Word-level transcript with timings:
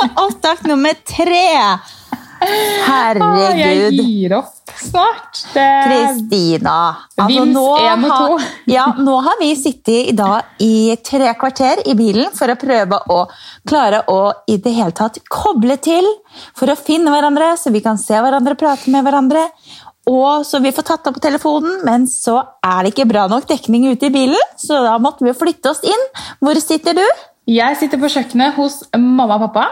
Opptak 0.00 0.64
nummer 0.64 0.94
tre! 1.04 1.46
Herregud. 2.40 3.58
Jeg 3.60 3.90
gir 3.98 4.32
opp 4.38 4.70
snart. 4.80 5.42
Det... 5.52 5.66
Kristina. 5.84 6.76
Altså, 7.20 7.44
nå, 7.44 7.64
har, 7.76 8.46
ja, 8.76 8.86
nå 8.96 9.18
har 9.26 9.36
vi 9.42 9.50
sittet 9.60 10.08
i 10.12 10.14
dag 10.16 10.62
i 10.64 10.96
tre 11.04 11.34
kvarter 11.40 11.82
i 11.84 11.96
bilen 11.98 12.32
for 12.36 12.48
å 12.48 12.56
prøve 12.60 13.02
å 13.12 13.18
klare 13.68 14.00
å 14.08 14.22
i 14.48 14.56
det 14.56 14.72
hele 14.78 14.96
tatt 14.96 15.20
koble 15.28 15.76
til 15.84 16.08
for 16.56 16.72
å 16.72 16.78
finne 16.80 17.12
hverandre, 17.12 17.52
så 17.60 17.72
vi 17.74 17.84
kan 17.84 18.00
se 18.00 18.16
hverandre, 18.16 18.56
prate 18.56 18.88
med 18.94 19.04
hverandre. 19.04 19.44
Og 20.08 20.46
så 20.48 20.62
vi 20.64 20.72
får 20.72 20.86
tatt 20.88 21.10
opp 21.10 21.20
telefonen, 21.22 21.82
men 21.84 22.08
så 22.08 22.38
er 22.64 22.86
det 22.86 22.94
ikke 22.94 23.10
bra 23.10 23.26
nok 23.28 23.44
dekning 23.50 23.84
ute 23.92 24.08
i 24.08 24.14
bilen, 24.14 24.48
så 24.58 24.80
da 24.86 24.96
måtte 25.02 25.28
vi 25.28 25.36
flytte 25.36 25.74
oss 25.74 25.84
inn. 25.84 26.08
Hvor 26.40 26.56
sitter 26.62 26.96
du? 26.96 27.04
Jeg 27.50 27.76
sitter 27.76 28.00
på 28.00 28.08
kjøkkenet 28.16 28.56
hos 28.56 28.80
mamma 28.96 29.36
og 29.36 29.50
pappa. 29.50 29.68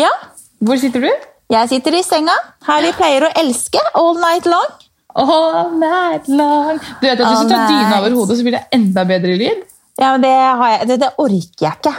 Ja, 0.00 0.12
Hvor 0.60 0.80
sitter 0.80 1.06
du? 1.06 1.10
jeg 1.50 1.68
sitter 1.72 1.96
i 1.98 2.04
senga. 2.06 2.36
Her 2.66 2.84
vi 2.84 2.92
pleier 2.94 3.26
å 3.26 3.32
elske 3.40 3.80
all 3.98 4.14
night 4.22 4.46
long. 4.46 4.70
All 5.18 5.72
night 5.80 6.28
long. 6.30 6.78
Du 7.00 7.06
vet 7.08 7.18
at 7.18 7.24
Hvis 7.26 7.40
All 7.40 7.48
du 7.48 7.54
tar 7.54 7.66
dyna 7.66 7.96
over 7.98 8.14
hodet, 8.20 8.36
så 8.38 8.46
blir 8.46 8.54
det 8.54 8.62
enda 8.76 9.04
bedre 9.08 9.34
lyd? 9.40 9.64
Ja, 10.00 10.12
men 10.14 10.22
det, 10.22 10.30
har 10.32 10.70
jeg, 10.70 10.86
det, 10.88 10.96
det 11.02 11.08
orker 11.20 11.64
jeg 11.66 11.72
ikke, 11.76 11.90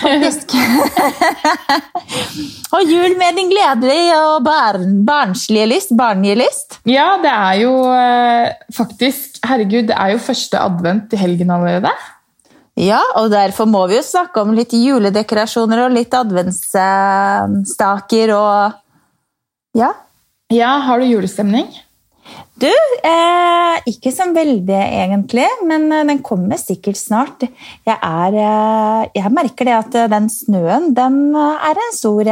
faktisk. 0.00 0.54
og 2.78 2.92
jul 2.94 3.16
med 3.20 3.36
din 3.36 3.50
gledelige 3.50 4.14
og 4.30 4.46
barn, 4.46 4.94
barnslige 5.04 5.66
lyst. 5.68 5.92
Barnlige 5.98 6.38
lyst. 6.40 6.78
Ja, 6.88 7.18
det 7.20 7.34
er 7.34 7.58
jo 7.60 7.74
eh, 7.92 8.54
faktisk 8.72 9.42
Herregud, 9.44 9.90
det 9.90 9.98
er 9.98 10.14
jo 10.14 10.22
første 10.30 10.62
advent 10.62 11.12
i 11.12 11.20
helgen 11.20 11.52
allerede. 11.52 11.92
Ja, 12.78 13.00
og 13.18 13.30
derfor 13.32 13.66
må 13.68 13.86
vi 13.90 13.96
jo 13.98 14.02
snakke 14.06 14.40
om 14.44 14.54
litt 14.56 14.72
juledekorasjoner 14.76 15.78
og 15.86 15.92
litt 15.96 16.14
adventsstaker 16.16 18.28
og 18.36 18.72
Ja. 19.76 19.90
Ja, 20.50 20.80
Har 20.82 20.98
du 20.98 21.04
julestemning? 21.06 21.68
Du, 22.60 22.68
eh, 22.68 23.76
ikke 23.88 24.12
så 24.12 24.26
veldig 24.34 24.76
egentlig, 24.76 25.46
men 25.66 25.92
eh, 25.92 26.04
den 26.04 26.22
kommer 26.22 26.56
sikkert 26.60 26.96
snart. 26.98 27.40
Jeg, 27.86 27.96
er, 27.96 28.34
eh, 28.36 29.06
jeg 29.16 29.32
merker 29.32 29.64
det 29.64 29.76
at 29.78 29.94
eh, 29.96 30.08
den 30.12 30.28
snøen 30.28 30.94
den 30.96 31.32
eh, 31.32 31.56
er 31.70 31.76
en 31.80 31.96
stor 31.96 32.24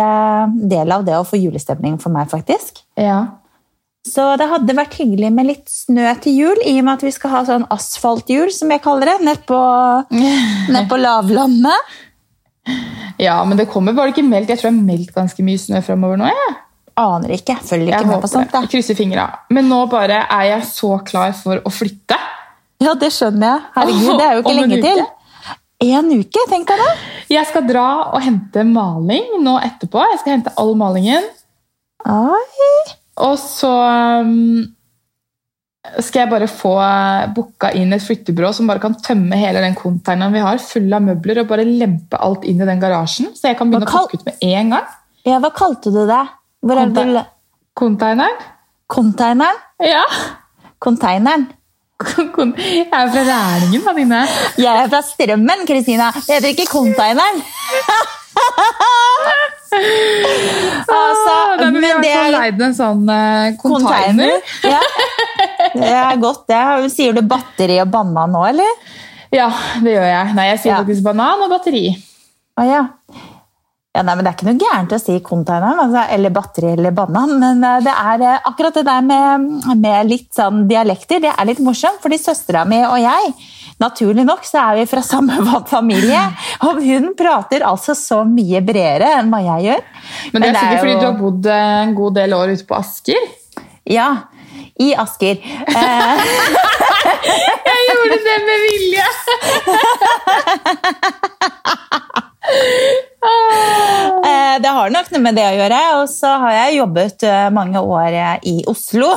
del 0.74 0.92
av 0.92 1.04
det 1.06 1.16
å 1.16 1.24
få 1.24 1.36
julestemning 1.40 1.98
for 2.02 2.10
meg, 2.12 2.28
faktisk. 2.28 2.82
Ja. 3.00 3.37
Så 4.08 4.24
det 4.40 4.48
hadde 4.50 4.76
vært 4.78 4.96
hyggelig 4.98 5.30
med 5.34 5.48
litt 5.50 5.68
snø 5.70 6.08
til 6.24 6.36
jul, 6.40 6.60
i 6.64 6.78
og 6.80 6.86
med 6.86 6.94
at 6.96 7.04
vi 7.06 7.12
skal 7.14 7.34
ha 7.34 7.42
sånn 7.48 7.66
asfaltjul, 7.74 8.48
som 8.54 8.72
jeg 8.72 8.82
kaller 8.84 9.12
det, 9.12 9.18
nedpå 9.28 9.58
ned 10.74 10.88
på 10.90 11.00
lavlandet. 11.00 11.98
Ja, 13.18 13.44
men 13.44 13.58
det 13.58 13.68
kommer. 13.72 13.94
bare 13.96 14.12
ikke 14.12 14.24
meldt? 14.26 14.50
Jeg 14.52 14.60
tror 14.60 14.70
det 14.70 14.76
er 14.76 14.88
meldt 14.88 15.12
ganske 15.14 15.44
mye 15.44 15.60
snø 15.60 15.82
framover 15.84 16.20
nå. 16.20 16.28
Jeg, 16.32 16.56
Aner 16.98 17.30
ikke, 17.36 17.54
følger 17.62 17.92
jeg 17.92 18.02
ikke 18.02 18.10
med 18.10 18.24
på 18.24 18.30
sånt. 18.30 18.50
Da. 18.50 18.64
Jeg 18.64 18.72
krysser 18.72 18.98
fingra. 18.98 19.28
Men 19.54 19.68
nå 19.70 19.84
bare 19.90 20.24
er 20.26 20.48
jeg 20.50 20.66
så 20.72 20.96
klar 21.06 21.30
for 21.38 21.62
å 21.62 21.70
flytte. 21.72 22.18
Ja, 22.82 22.94
det 22.98 23.12
skjønner 23.14 23.52
jeg. 23.52 23.64
Herregud, 23.76 24.10
det 24.18 24.26
er 24.26 24.34
jo 24.34 24.42
ikke 24.42 24.52
Om 24.54 24.60
lenge 24.62 24.80
til. 24.82 25.04
En 25.88 26.10
uke, 26.10 26.44
tenk 26.50 26.66
deg 26.66 26.80
det. 26.82 26.92
Jeg 27.30 27.46
skal 27.46 27.66
dra 27.68 27.86
og 28.10 28.22
hente 28.24 28.64
maling 28.66 29.36
nå 29.44 29.58
etterpå. 29.62 30.02
Jeg 30.12 30.22
skal 30.24 30.34
hente 30.36 30.54
all 30.58 30.74
malingen. 30.78 31.26
Oi. 32.08 32.97
Og 33.24 33.34
så 33.40 33.70
um, 34.22 34.66
skal 36.04 36.24
jeg 36.24 36.30
bare 36.30 36.48
få 36.50 36.74
booka 37.34 37.72
inn 37.78 37.94
et 37.96 38.04
flyttebyrå 38.04 38.52
som 38.54 38.68
bare 38.70 38.82
kan 38.82 38.96
tømme 39.04 39.38
hele 39.40 39.62
den 39.64 39.76
containeren 39.78 40.34
vi 40.36 40.44
har, 40.44 40.60
full 40.62 40.92
av 40.94 41.04
møbler, 41.06 41.42
og 41.42 41.50
bare 41.50 41.66
lempe 41.66 42.20
alt 42.22 42.46
inn 42.48 42.62
i 42.62 42.68
den 42.68 42.82
garasjen. 42.82 43.32
Så 43.34 43.50
jeg 43.50 43.58
kan 43.58 43.70
begynne 43.70 43.88
kal... 43.88 44.06
å 44.06 44.08
pakke 44.08 44.20
ut 44.20 44.28
med 44.28 44.48
en 44.50 44.74
gang. 44.76 44.96
Ja, 45.26 45.40
hva 45.42 45.52
kalte 45.54 45.92
du 45.94 46.02
det? 46.08 46.24
Hvor 46.64 46.80
er 46.80 46.92
det. 46.94 47.24
Containeren? 47.78 48.42
Containeren? 48.90 49.62
Ja. 49.84 50.04
Containeren. 50.82 51.48
Jeg 51.98 52.86
er 52.94 53.08
fra 53.10 53.22
Rælingen, 53.26 53.82
da, 54.12 54.20
Jeg 54.54 54.84
er 54.84 54.88
fra 54.88 55.00
Strømmen, 55.02 55.66
Kristina. 55.66 56.12
Jeg 56.28 56.38
heter 56.38 56.48
ikke 56.54 56.70
containeren. 56.70 57.42
altså, 60.98 61.34
Nei, 61.60 61.70
men 61.70 61.80
vi 61.80 61.88
har 61.88 61.98
men 61.98 62.04
det 62.04 62.12
er 62.16 62.30
leid 62.34 62.62
en 62.68 62.76
sånn 62.76 63.02
uh, 63.10 63.56
container. 63.60 64.38
Ja. 64.64 64.80
Det 65.74 65.90
er 65.92 66.20
godt, 66.22 66.46
det. 66.48 66.62
Sier 66.94 67.16
du 67.16 67.22
batteri 67.28 67.76
og 67.82 67.90
banan 67.92 68.32
nå, 68.34 68.44
eller? 68.48 68.70
Ja, 69.34 69.50
det 69.84 69.92
gjør 69.92 70.06
jeg. 70.08 70.36
Nei, 70.38 70.46
jeg 70.54 70.60
sier 70.62 70.72
Ja. 70.72 70.78
faktisk 70.82 71.04
banan 71.04 71.44
og 71.44 71.52
batteri. 71.52 71.84
Å 72.58 72.64
ja. 72.66 72.82
Ja 73.96 74.02
nei, 74.04 74.14
men 74.14 74.24
Det 74.24 74.30
er 74.30 74.36
ikke 74.36 74.48
noe 74.48 74.60
gærent 74.60 74.92
å 74.94 74.98
si 75.00 75.14
containeren, 75.24 75.78
altså, 75.86 76.02
eller 76.14 76.34
batteri 76.34 76.72
eller 76.76 76.92
banan, 76.94 77.30
men 77.40 77.64
eh, 77.64 77.78
det 77.86 77.94
er 77.94 78.24
eh, 78.26 78.42
akkurat 78.50 78.76
det 78.76 78.84
der 78.86 79.06
med, 79.06 79.46
med 79.80 80.10
litt 80.10 80.28
sånn 80.36 80.66
dialekter, 80.70 81.22
det 81.24 81.32
er 81.32 81.48
litt 81.48 81.62
morsomt, 81.64 82.00
fordi 82.04 82.20
søstera 82.20 82.66
mi 82.68 82.82
og 82.86 82.98
jeg 83.02 83.32
Naturlig 83.78 84.24
nok 84.26 84.42
så 84.42 84.58
er 84.58 84.80
vi 84.80 84.86
fra 84.90 85.02
samme 85.06 85.36
familie, 85.70 86.18
og 86.66 86.80
hun 86.82 87.12
prater 87.18 87.62
altså 87.62 87.94
så 87.94 88.24
mye 88.26 88.58
bredere 88.66 89.12
enn 89.20 89.30
hva 89.30 89.38
jeg 89.44 89.68
gjør. 89.68 89.84
Men 90.32 90.42
det 90.42 90.48
er 90.48 90.58
sikkert 90.58 90.82
fordi 90.82 90.96
du 90.98 91.06
har 91.06 91.14
bodd 91.20 91.46
eh, 91.46 91.76
en 91.84 91.94
god 91.94 92.18
del 92.18 92.34
år 92.34 92.46
ute 92.56 92.66
på 92.66 92.74
Asker. 92.74 93.22
Ja, 93.86 94.08
i 94.82 94.90
Asker. 94.98 95.38
Jeg 97.68 97.80
gjorde 97.88 98.18
det 98.24 98.36
med 98.48 98.58
vilje! 98.66 99.06
det 104.62 104.72
har 104.74 104.92
nok 104.92 105.10
noe 105.12 105.22
med 105.22 105.36
det 105.38 105.44
å 105.46 105.54
gjøre, 105.56 105.80
og 106.00 106.08
så 106.10 106.32
har 106.42 106.54
jeg 106.56 106.78
jobbet 106.78 107.24
eh, 107.28 107.48
mange 107.54 107.82
år 107.82 108.16
eh, 108.16 108.34
i 108.50 108.56
Oslo. 108.70 109.10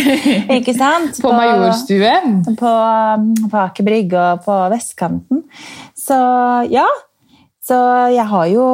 ikke 0.58 0.74
sant? 0.76 1.20
På 1.22 1.32
Majorstuen. 1.36 2.42
på, 2.58 2.74
på 3.46 3.62
Aker 3.62 3.86
Brygge 3.86 4.26
og 4.32 4.44
på 4.46 4.58
vestkanten. 4.72 5.44
Så 5.98 6.18
ja. 6.72 6.86
Så 7.62 7.76
jeg 8.10 8.26
har 8.26 8.46
jo 8.50 8.64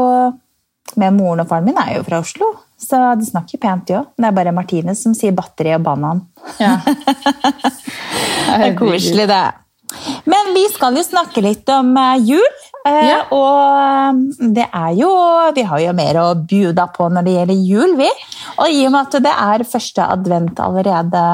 Med 0.96 1.12
moren 1.12 1.42
og 1.42 1.50
faren 1.50 1.66
min 1.66 1.76
er 1.76 1.98
jo 1.98 2.04
fra 2.06 2.22
Oslo, 2.22 2.46
så 2.80 3.12
de 3.20 3.26
snakker 3.26 3.60
pent, 3.60 3.84
de 3.86 3.98
òg. 3.98 4.06
Det 4.16 4.24
er 4.24 4.34
bare 4.34 4.54
Martine 4.56 4.94
som 4.96 5.12
sier 5.14 5.34
batteri 5.36 5.74
og 5.76 5.84
banan. 5.84 6.24
Ja. 6.58 6.78
Det 8.48 8.70
er 8.70 8.76
koselig, 8.78 9.26
det. 9.28 9.42
Men 10.28 10.54
vi 10.56 10.64
skal 10.72 10.96
jo 10.96 11.04
snakke 11.04 11.42
litt 11.44 11.68
om 11.72 11.92
eh, 12.00 12.30
jul. 12.32 12.64
Eh, 12.88 13.08
Ja. 13.08 13.18
Og 13.30 14.18
det 14.54 14.66
er 14.72 14.92
jo 14.98 15.10
Vi 15.54 15.62
har 15.62 15.80
jo 15.80 15.92
mer 15.96 16.18
å 16.22 16.26
bjuda 16.34 16.88
på 16.94 17.08
når 17.12 17.24
det 17.24 17.34
gjelder 17.36 17.62
jul, 17.70 17.96
vi. 17.96 18.10
Og 18.58 18.68
i 18.68 18.84
og 18.86 18.92
med 18.92 19.00
at 19.06 19.22
det 19.22 19.34
er 19.34 19.64
første 19.64 20.04
advent 20.16 20.60
allerede 20.60 21.24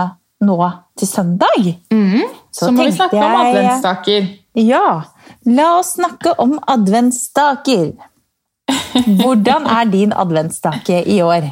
nå 0.44 0.58
til 0.98 1.08
søndag, 1.08 1.74
mm. 1.90 2.22
Så 2.54 2.66
Så, 2.66 2.72
må 2.72 2.84
vi 2.84 2.92
snakke 2.92 3.16
snakke 3.16 3.24
om 3.24 3.40
adventstaker. 3.40 4.22
adventsstaker. 4.22 4.28
Ja, 4.54 5.02
la 5.46 5.78
oss 5.78 5.94
snakke 5.96 6.34
om 6.38 6.58
adventsstaker. 6.68 7.92
Hvordan 9.20 9.66
er 9.66 9.84
din 9.90 10.12
adventsstake 10.12 11.00
i 11.10 11.20
år? 11.22 11.48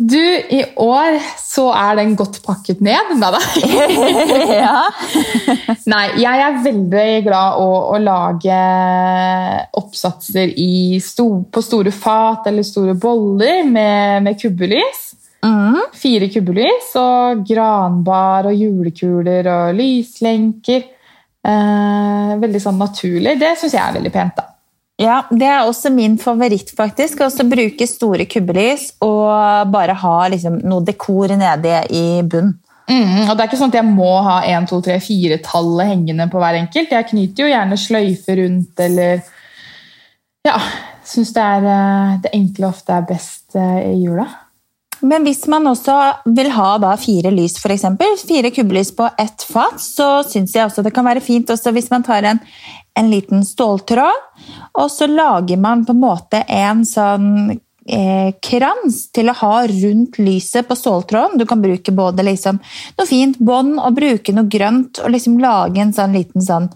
Du, 0.00 0.16
i 0.48 0.62
år 0.80 1.18
så 1.36 1.66
er 1.76 1.98
den 1.98 2.14
godt 2.16 2.38
pakket 2.40 2.78
ned. 2.80 3.10
Nei 3.20 3.28
da. 3.34 3.40
ja. 4.62 4.76
Nei, 5.92 6.04
jeg 6.22 6.44
er 6.46 6.62
veldig 6.64 7.08
glad 7.26 7.58
å, 7.60 7.66
å 7.92 7.98
lage 8.00 8.60
oppsatser 9.76 10.54
i 10.56 10.96
sto, 11.04 11.28
på 11.52 11.64
store 11.64 11.92
fat 11.92 12.48
eller 12.48 12.64
store 12.64 12.96
boller 12.96 13.68
med, 13.68 14.24
med 14.24 14.40
kubbelys. 14.40 15.10
Mm. 15.44 15.82
Fire 15.96 16.30
kubbelys 16.32 16.94
og 17.00 17.44
granbar 17.48 18.48
og 18.48 18.56
julekuler 18.56 19.52
og 19.52 19.76
lyslenker. 19.76 20.86
Eh, 21.40 22.32
veldig 22.40 22.64
sånn 22.64 22.80
naturlig. 22.80 23.36
Det 23.40 23.52
syns 23.60 23.76
jeg 23.76 23.84
er 23.84 24.00
veldig 24.00 24.16
pent, 24.16 24.40
da. 24.40 24.49
Ja, 25.00 25.22
det 25.30 25.46
er 25.48 25.64
også 25.64 25.92
min 25.94 26.18
favoritt, 26.20 26.74
faktisk. 26.76 27.22
Å 27.24 27.46
bruke 27.48 27.86
store 27.88 28.26
kubbelys 28.28 28.90
og 29.04 29.70
bare 29.72 29.96
ha 30.02 30.16
liksom, 30.32 30.60
noe 30.68 30.84
dekor 30.84 31.32
nede 31.40 31.80
i 31.88 32.20
bunn. 32.20 32.52
Mm, 32.90 33.28
og 33.28 33.36
det 33.36 33.44
er 33.44 33.48
ikke 33.48 33.60
sånn 33.60 33.70
at 33.70 33.78
jeg 33.78 33.86
må 33.86 34.10
ha 34.26 34.40
1, 34.50 34.66
2, 34.68 34.80
3, 34.88 34.96
4-tallet 35.06 35.92
hengende 35.92 36.26
på 36.30 36.40
hver 36.42 36.58
enkelt. 36.58 36.92
Jeg 36.92 37.08
knyter 37.12 37.44
jo 37.44 37.50
gjerne 37.52 37.78
sløyfer 37.80 38.40
rundt, 38.44 38.86
eller 38.86 39.26
Ja. 40.46 40.60
Syns 41.10 41.32
det 41.34 41.42
er 41.42 41.64
eh, 41.66 42.18
det 42.22 42.30
enkle 42.36 42.68
ofte 42.68 42.94
er 42.94 43.06
best 43.08 43.56
eh, 43.58 43.78
i 43.88 43.96
jula. 44.04 44.28
Men 45.00 45.24
hvis 45.24 45.46
man 45.50 45.68
også 45.70 45.96
vil 46.36 46.50
ha 46.52 46.74
da 46.82 46.92
fire 47.00 47.32
lys, 47.32 47.56
eksempel, 47.64 48.18
fire 48.20 48.50
kubbelys 48.52 48.92
på 48.96 49.08
ett 49.18 49.44
fat, 49.48 49.80
så 49.80 50.20
syns 50.28 50.54
jeg 50.54 50.66
også 50.66 50.84
det 50.84 50.92
kan 50.96 51.06
være 51.06 51.24
fint 51.24 51.50
også 51.50 51.72
hvis 51.76 51.90
man 51.92 52.04
tar 52.06 52.26
en, 52.28 52.40
en 52.98 53.10
liten 53.12 53.44
ståltråd, 53.46 54.22
og 54.76 54.88
så 54.92 55.08
lager 55.10 55.60
man 55.60 55.86
på 55.86 55.96
en 55.96 56.02
måte 56.02 56.42
en 56.52 56.84
sånn 56.88 57.30
eh, 57.50 58.32
krans 58.44 59.06
til 59.14 59.32
å 59.32 59.36
ha 59.40 59.54
rundt 59.70 60.20
lyset 60.20 60.68
på 60.68 60.76
ståltråden. 60.78 61.40
Du 61.40 61.46
kan 61.48 61.62
bruke 61.62 61.94
både 61.96 62.26
liksom 62.26 62.60
noe 62.60 63.08
fint 63.08 63.40
bånd 63.40 63.78
og 63.80 63.96
bruke 63.96 64.34
noe 64.36 64.50
grønt 64.50 65.02
og 65.04 65.14
liksom 65.14 65.40
lage 65.42 65.80
en 65.82 65.94
sånn 65.96 66.16
liten 66.16 66.44
sånn 66.44 66.68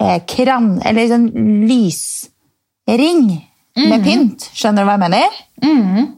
eh, 0.00 0.20
kran, 0.30 0.76
eller 0.86 1.10
sånn 1.10 1.30
lysring 1.66 3.24
med 3.74 4.04
pynt. 4.06 4.52
Skjønner 4.54 4.84
du 4.84 4.88
hva 4.88 4.94
jeg 4.94 5.04
mener? 5.08 5.40
Mm. 5.64 6.12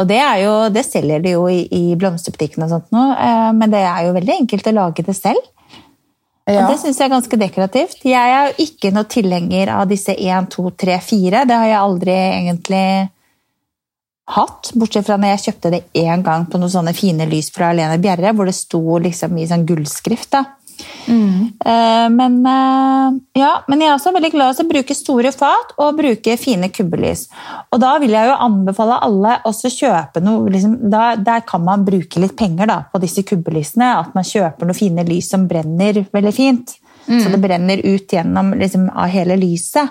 Og 0.00 0.08
det, 0.08 0.18
er 0.20 0.42
jo, 0.44 0.52
det 0.74 0.84
selger 0.86 1.22
de 1.24 1.34
jo 1.36 1.46
i, 1.50 1.64
i 1.72 1.96
blomsterbutikken, 1.98 2.64
og 2.66 2.72
sånt 2.72 2.92
nå, 2.94 3.06
eh, 3.14 3.48
men 3.56 3.72
det 3.72 3.82
er 3.86 4.06
jo 4.06 4.16
veldig 4.16 4.36
enkelt 4.42 4.68
å 4.68 4.76
lage 4.76 5.06
det 5.06 5.16
selv. 5.18 5.40
Ja. 6.48 6.64
Og 6.64 6.72
det 6.72 6.80
syns 6.80 6.98
jeg 6.98 7.06
er 7.06 7.14
ganske 7.14 7.38
dekorativt. 7.38 8.00
Jeg 8.08 8.34
er 8.34 8.48
jo 8.48 8.66
ikke 8.66 8.90
noe 8.94 9.06
tilhenger 9.06 9.70
av 9.76 9.86
disse 9.90 10.14
1, 10.16 10.48
2, 10.50 10.72
3, 10.82 10.96
4. 11.06 11.44
Det 11.46 11.58
har 11.60 11.68
jeg 11.70 11.78
aldri 11.78 12.16
egentlig 12.18 12.86
hatt, 14.32 14.72
bortsett 14.78 15.06
fra 15.06 15.18
når 15.20 15.34
jeg 15.34 15.44
kjøpte 15.46 15.72
det 15.74 15.82
én 15.98 16.24
gang 16.26 16.48
på 16.50 16.58
noen 16.58 16.72
sånne 16.72 16.94
fine 16.96 17.26
lys 17.30 17.50
fra 17.54 17.70
Alene 17.72 18.00
Bjerre, 18.02 18.32
hvor 18.34 18.48
det 18.48 18.56
sto 18.58 18.82
liksom 19.02 19.38
i 19.38 19.46
sånn 19.50 19.66
gullskrift. 19.68 20.32
da. 20.34 20.44
Eh, 21.64 22.08
Men, 22.10 22.46
eh, 22.46 23.20
ja, 23.40 23.50
men 23.68 23.80
jeg 23.80 23.88
er 23.88 23.94
også 23.96 24.12
veldig 24.14 24.30
glad 24.32 24.54
i 24.58 24.62
å 24.64 24.68
bruke 24.68 24.94
store 24.94 25.32
fat 25.32 25.74
og 25.78 25.98
bruke 25.98 26.36
fine 26.38 26.68
kubbelys. 26.68 27.28
Og 27.72 27.80
da 27.80 27.98
vil 28.02 28.10
jeg 28.10 28.28
jo 28.30 28.38
anbefale 28.46 29.00
alle 29.02 29.38
også 29.48 29.70
kjøpe 29.70 30.22
noe 30.22 30.50
liksom, 30.50 30.78
da, 30.90 31.14
Der 31.16 31.40
kan 31.40 31.64
man 31.64 31.84
bruke 31.84 32.20
litt 32.20 32.36
penger 32.36 32.66
da, 32.66 32.84
på 32.92 33.00
disse 33.02 33.22
kubbelysene. 33.22 33.92
At 34.00 34.14
man 34.14 34.24
kjøper 34.24 34.66
noen 34.66 34.78
fine 34.78 35.04
lys 35.08 35.30
som 35.30 35.46
brenner 35.48 36.04
veldig 36.12 36.34
fint. 36.34 36.78
Så 37.06 37.28
det 37.32 37.40
brenner 37.42 37.80
ut 37.82 38.12
gjennom 38.14 38.52
liksom, 38.54 38.88
av 38.94 39.10
hele 39.10 39.36
lyset. 39.36 39.90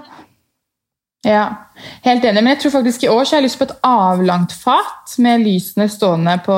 Ja, 1.27 1.67
helt 2.01 2.23
enig. 2.25 2.41
Men 2.41 2.55
jeg 2.55 2.61
tror 2.63 2.71
faktisk 2.79 3.03
i 3.03 3.11
år 3.11 3.25
så 3.25 3.35
har 3.35 3.41
jeg 3.41 3.49
lyst 3.49 3.59
på 3.59 3.67
et 3.67 3.77
avlangt 3.85 4.55
fat 4.57 5.17
med 5.21 5.43
lysene 5.45 5.89
stående 5.91 6.39
på, 6.45 6.57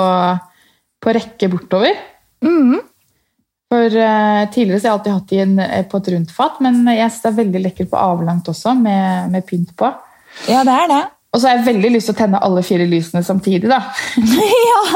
på 1.03 1.15
rekke 1.17 1.49
bortover. 1.51 1.97
Mhm. 2.45 2.79
For 3.73 3.89
uh, 3.97 4.43
Tidligere 4.53 4.79
så 4.79 4.87
har 4.87 4.91
jeg 4.91 4.97
alltid 4.99 5.13
hatt 5.15 5.29
de 5.31 5.37
en, 5.41 5.53
eh, 5.63 5.85
på 5.89 5.97
et 5.97 6.07
rundt 6.13 6.29
fat, 6.35 6.59
men 6.61 6.75
jeg 6.93 7.09
synes 7.09 7.21
det 7.23 7.29
er 7.31 7.37
veldig 7.39 7.61
lekkert 7.63 7.89
på 7.89 7.97
avlangt 7.97 8.45
også, 8.51 8.69
med, 8.77 9.31
med 9.33 9.41
pynt 9.49 9.71
på. 9.79 9.87
Ja, 10.45 10.59
det 10.67 10.75
er 10.83 10.87
det. 10.91 10.99
Og 11.33 11.41
så 11.41 11.47
har 11.49 11.55
jeg 11.57 11.65
veldig 11.71 11.89
lyst 11.95 12.05
til 12.11 12.13
å 12.13 12.19
tenne 12.19 12.37
alle 12.45 12.61
fire 12.65 12.85
lysene 12.85 13.23
samtidig. 13.25 13.65
da. 13.71 13.79
ja. 14.69 14.81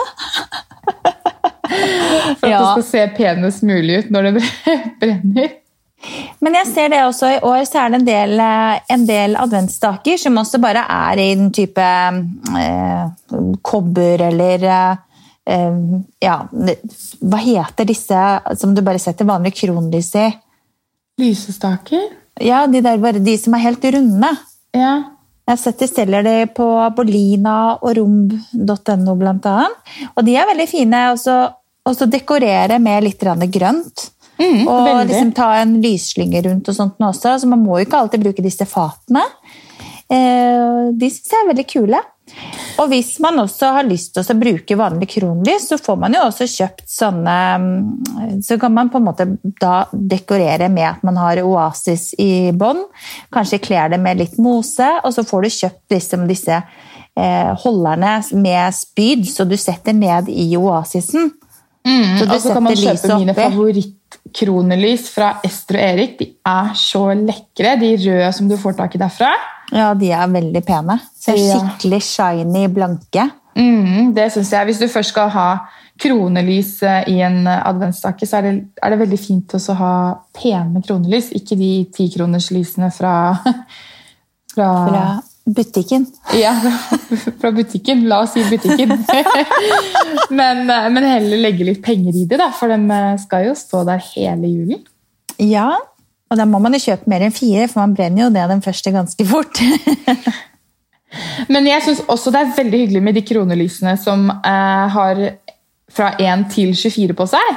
For 2.38 2.46
at 2.46 2.52
Ja. 2.52 2.60
det 2.60 2.68
skal 2.68 2.86
se 2.92 3.02
penest 3.18 3.62
mulig 3.66 3.98
ut 4.04 4.10
når 4.14 4.22
det 4.30 4.46
brenner. 5.02 5.50
Men 6.46 6.52
jeg 6.60 6.68
ser 6.70 6.88
det 6.94 7.00
også 7.02 7.26
i 7.34 7.40
år, 7.42 7.64
så 7.66 7.76
er 7.82 7.88
det 7.90 7.98
en 8.04 8.08
del, 8.08 8.32
eh, 8.46 8.78
en 8.94 9.08
del 9.10 9.34
adventsstaker 9.42 10.18
som 10.22 10.38
også 10.38 10.62
bare 10.62 10.84
er 10.94 11.18
i 11.24 11.32
den 11.34 11.50
type 11.56 11.82
eh, 11.82 13.04
kobber 13.66 14.22
eller 14.30 14.60
eh, 14.70 14.94
Ja, 15.48 16.36
hva 16.52 17.38
heter 17.40 17.88
disse 17.88 18.24
som 18.60 18.74
du 18.76 18.82
bare 18.84 19.00
setter 19.00 19.28
vanlig 19.30 19.54
kronlys 19.56 20.10
i? 20.20 20.26
Lysestaker? 21.22 22.10
Ja, 22.44 22.66
de, 22.68 22.82
der, 22.84 22.98
bare, 23.02 23.22
de 23.24 23.38
som 23.40 23.56
er 23.56 23.64
helt 23.64 23.86
runde. 23.96 24.32
Ja. 24.76 24.92
Jeg 25.48 25.54
har 25.54 25.62
sett 25.62 25.80
de 25.80 25.88
selger 25.88 26.26
det 26.28 26.40
på 26.58 26.68
Bolina 26.98 27.78
og 27.78 27.94
romb.no 27.96 29.16
blant 29.16 29.48
annet. 29.48 29.96
Og 30.14 30.26
de 30.28 30.36
er 30.36 30.50
veldig 30.50 30.68
fine 30.68 31.06
å 31.16 31.96
dekorere 32.12 32.82
med 32.84 33.08
litt 33.08 33.24
grønt. 33.56 34.10
Mm, 34.38 34.68
og 34.68 34.84
veldig. 34.86 35.08
liksom 35.10 35.32
ta 35.34 35.48
en 35.62 35.78
lysslynge 35.82 36.44
rundt 36.46 36.68
og 36.70 36.76
sånt 36.76 37.00
nå 37.00 37.10
også. 37.10 37.38
Så 37.40 37.50
man 37.50 37.64
må 37.64 37.80
jo 37.80 37.88
ikke 37.88 38.04
alltid 38.04 38.26
bruke 38.28 38.46
disse 38.46 38.68
fatene. 38.70 39.24
Eh, 40.12 40.92
de 40.94 41.10
syns 41.10 41.32
jeg 41.32 41.42
er 41.42 41.50
veldig 41.54 41.68
kule. 41.72 42.04
Og 42.78 42.92
hvis 42.92 43.16
man 43.24 43.40
også 43.42 43.72
har 43.78 43.88
lyst 43.88 44.14
til 44.14 44.22
å 44.22 44.38
bruke 44.38 44.78
vanlig 44.78 45.10
kronlys, 45.16 45.68
så 45.72 45.80
får 45.82 45.98
man 46.04 46.14
jo 46.14 46.26
også 46.28 46.48
kjøpt 46.52 46.86
sånne 46.92 47.38
mm, 47.64 48.44
Så 48.46 48.60
kan 48.62 48.76
man 48.76 48.92
på 48.94 49.02
en 49.02 49.08
måte 49.08 49.28
da 49.62 49.88
dekorere 49.92 50.70
med 50.74 50.86
at 50.92 51.08
man 51.08 51.18
har 51.18 51.42
oasis 51.42 52.12
i 52.22 52.52
bånn. 52.54 52.84
Kanskje 53.34 53.62
kler 53.64 53.94
det 53.94 54.02
med 54.04 54.22
litt 54.22 54.38
mose, 54.42 54.92
og 55.04 55.16
så 55.16 55.26
får 55.26 55.48
du 55.48 55.56
kjøpt 55.58 55.98
liksom 55.98 56.28
disse 56.30 56.62
eh, 56.62 57.52
holderne 57.64 58.20
med 58.38 58.78
spyd, 58.78 59.26
så 59.30 59.48
du 59.48 59.58
setter 59.58 59.98
ned 59.98 60.30
i 60.30 60.52
oasisen. 60.60 61.32
Mm, 61.88 62.18
Så 62.20 62.26
du 62.26 62.34
og 62.36 62.42
så 62.44 62.54
kan 62.54 62.66
man 62.66 62.78
kjøpe 62.78 63.20
mine 63.22 63.36
favorittkronelys 63.38 65.10
fra 65.14 65.38
Ester 65.48 65.80
og 65.80 65.86
Erik. 65.94 66.18
De 66.20 66.32
er 66.52 66.74
så 66.78 67.06
lekre, 67.16 67.78
de 67.80 67.94
røde 68.06 68.34
som 68.36 68.50
du 68.50 68.58
får 68.60 68.76
tak 68.82 68.98
i 68.98 69.02
derfra. 69.02 69.32
Ja, 69.76 69.94
de 70.00 70.12
er 70.16 70.28
veldig 70.32 70.62
pene. 70.66 71.00
Så 71.20 71.36
Ja. 71.36 71.58
skikkelig 71.60 72.02
shiny, 72.08 72.68
blanke. 72.72 73.30
Mm, 73.58 74.14
det 74.16 74.32
synes 74.32 74.52
jeg. 74.54 74.66
Hvis 74.70 74.80
du 74.80 74.88
først 74.88 75.10
skal 75.10 75.30
ha 75.34 75.48
kronelys 76.00 76.76
eh, 76.86 77.04
i 77.10 77.20
en 77.26 77.48
eh, 77.48 77.64
adventsstake, 77.68 78.28
så 78.30 78.38
er 78.38 78.42
det, 78.46 78.52
er 78.84 78.90
det 78.94 79.00
veldig 79.02 79.20
fint 79.20 79.56
å 79.58 79.74
ha 79.80 79.94
pene 80.38 80.84
kronelys, 80.86 81.32
ikke 81.36 81.58
de 81.58 81.72
tikronerslysene 81.98 82.92
fra, 82.94 83.16
fra, 84.54 84.68
Fra 84.88 85.02
butikken. 85.48 86.06
ja, 86.38 86.54
fra 87.42 87.52
butikken. 87.56 88.06
La 88.08 88.22
oss 88.26 88.36
si 88.38 88.44
butikken. 88.46 88.94
men, 90.40 90.70
eh, 90.70 90.90
men 90.94 91.04
heller 91.10 91.42
legge 91.42 91.66
litt 91.68 91.82
penger 91.86 92.16
i 92.16 92.26
det, 92.30 92.38
da, 92.42 92.52
for 92.56 92.72
de 92.72 93.02
skal 93.24 93.50
jo 93.50 93.56
stå 93.58 93.84
der 93.90 94.04
hele 94.14 94.48
julen. 94.54 94.86
Ja, 95.42 95.72
og 96.30 96.38
da 96.40 96.46
må 96.50 96.60
man 96.60 96.74
jo 96.76 96.80
kjøpe 96.84 97.08
mer 97.12 97.24
enn 97.28 97.34
fire, 97.36 97.68
for 97.72 97.80
man 97.86 97.94
brenner 97.96 98.26
jo 98.26 98.30
ned 98.34 98.50
den 98.52 98.62
første 98.66 98.92
ganske 98.92 99.26
fort. 99.30 99.62
Men 101.54 101.68
jeg 101.70 101.84
syns 101.86 102.02
også 102.12 102.32
det 102.36 102.42
er 102.42 102.56
veldig 102.58 102.80
hyggelig 102.84 103.02
med 103.06 103.16
de 103.16 103.24
kronelysene 103.26 103.94
som 104.02 104.26
eh, 104.36 104.88
har 104.96 105.22
fra 105.96 106.10
1 106.20 106.44
til 106.52 106.74
24 106.76 107.16
på 107.18 107.28
seg. 107.32 107.54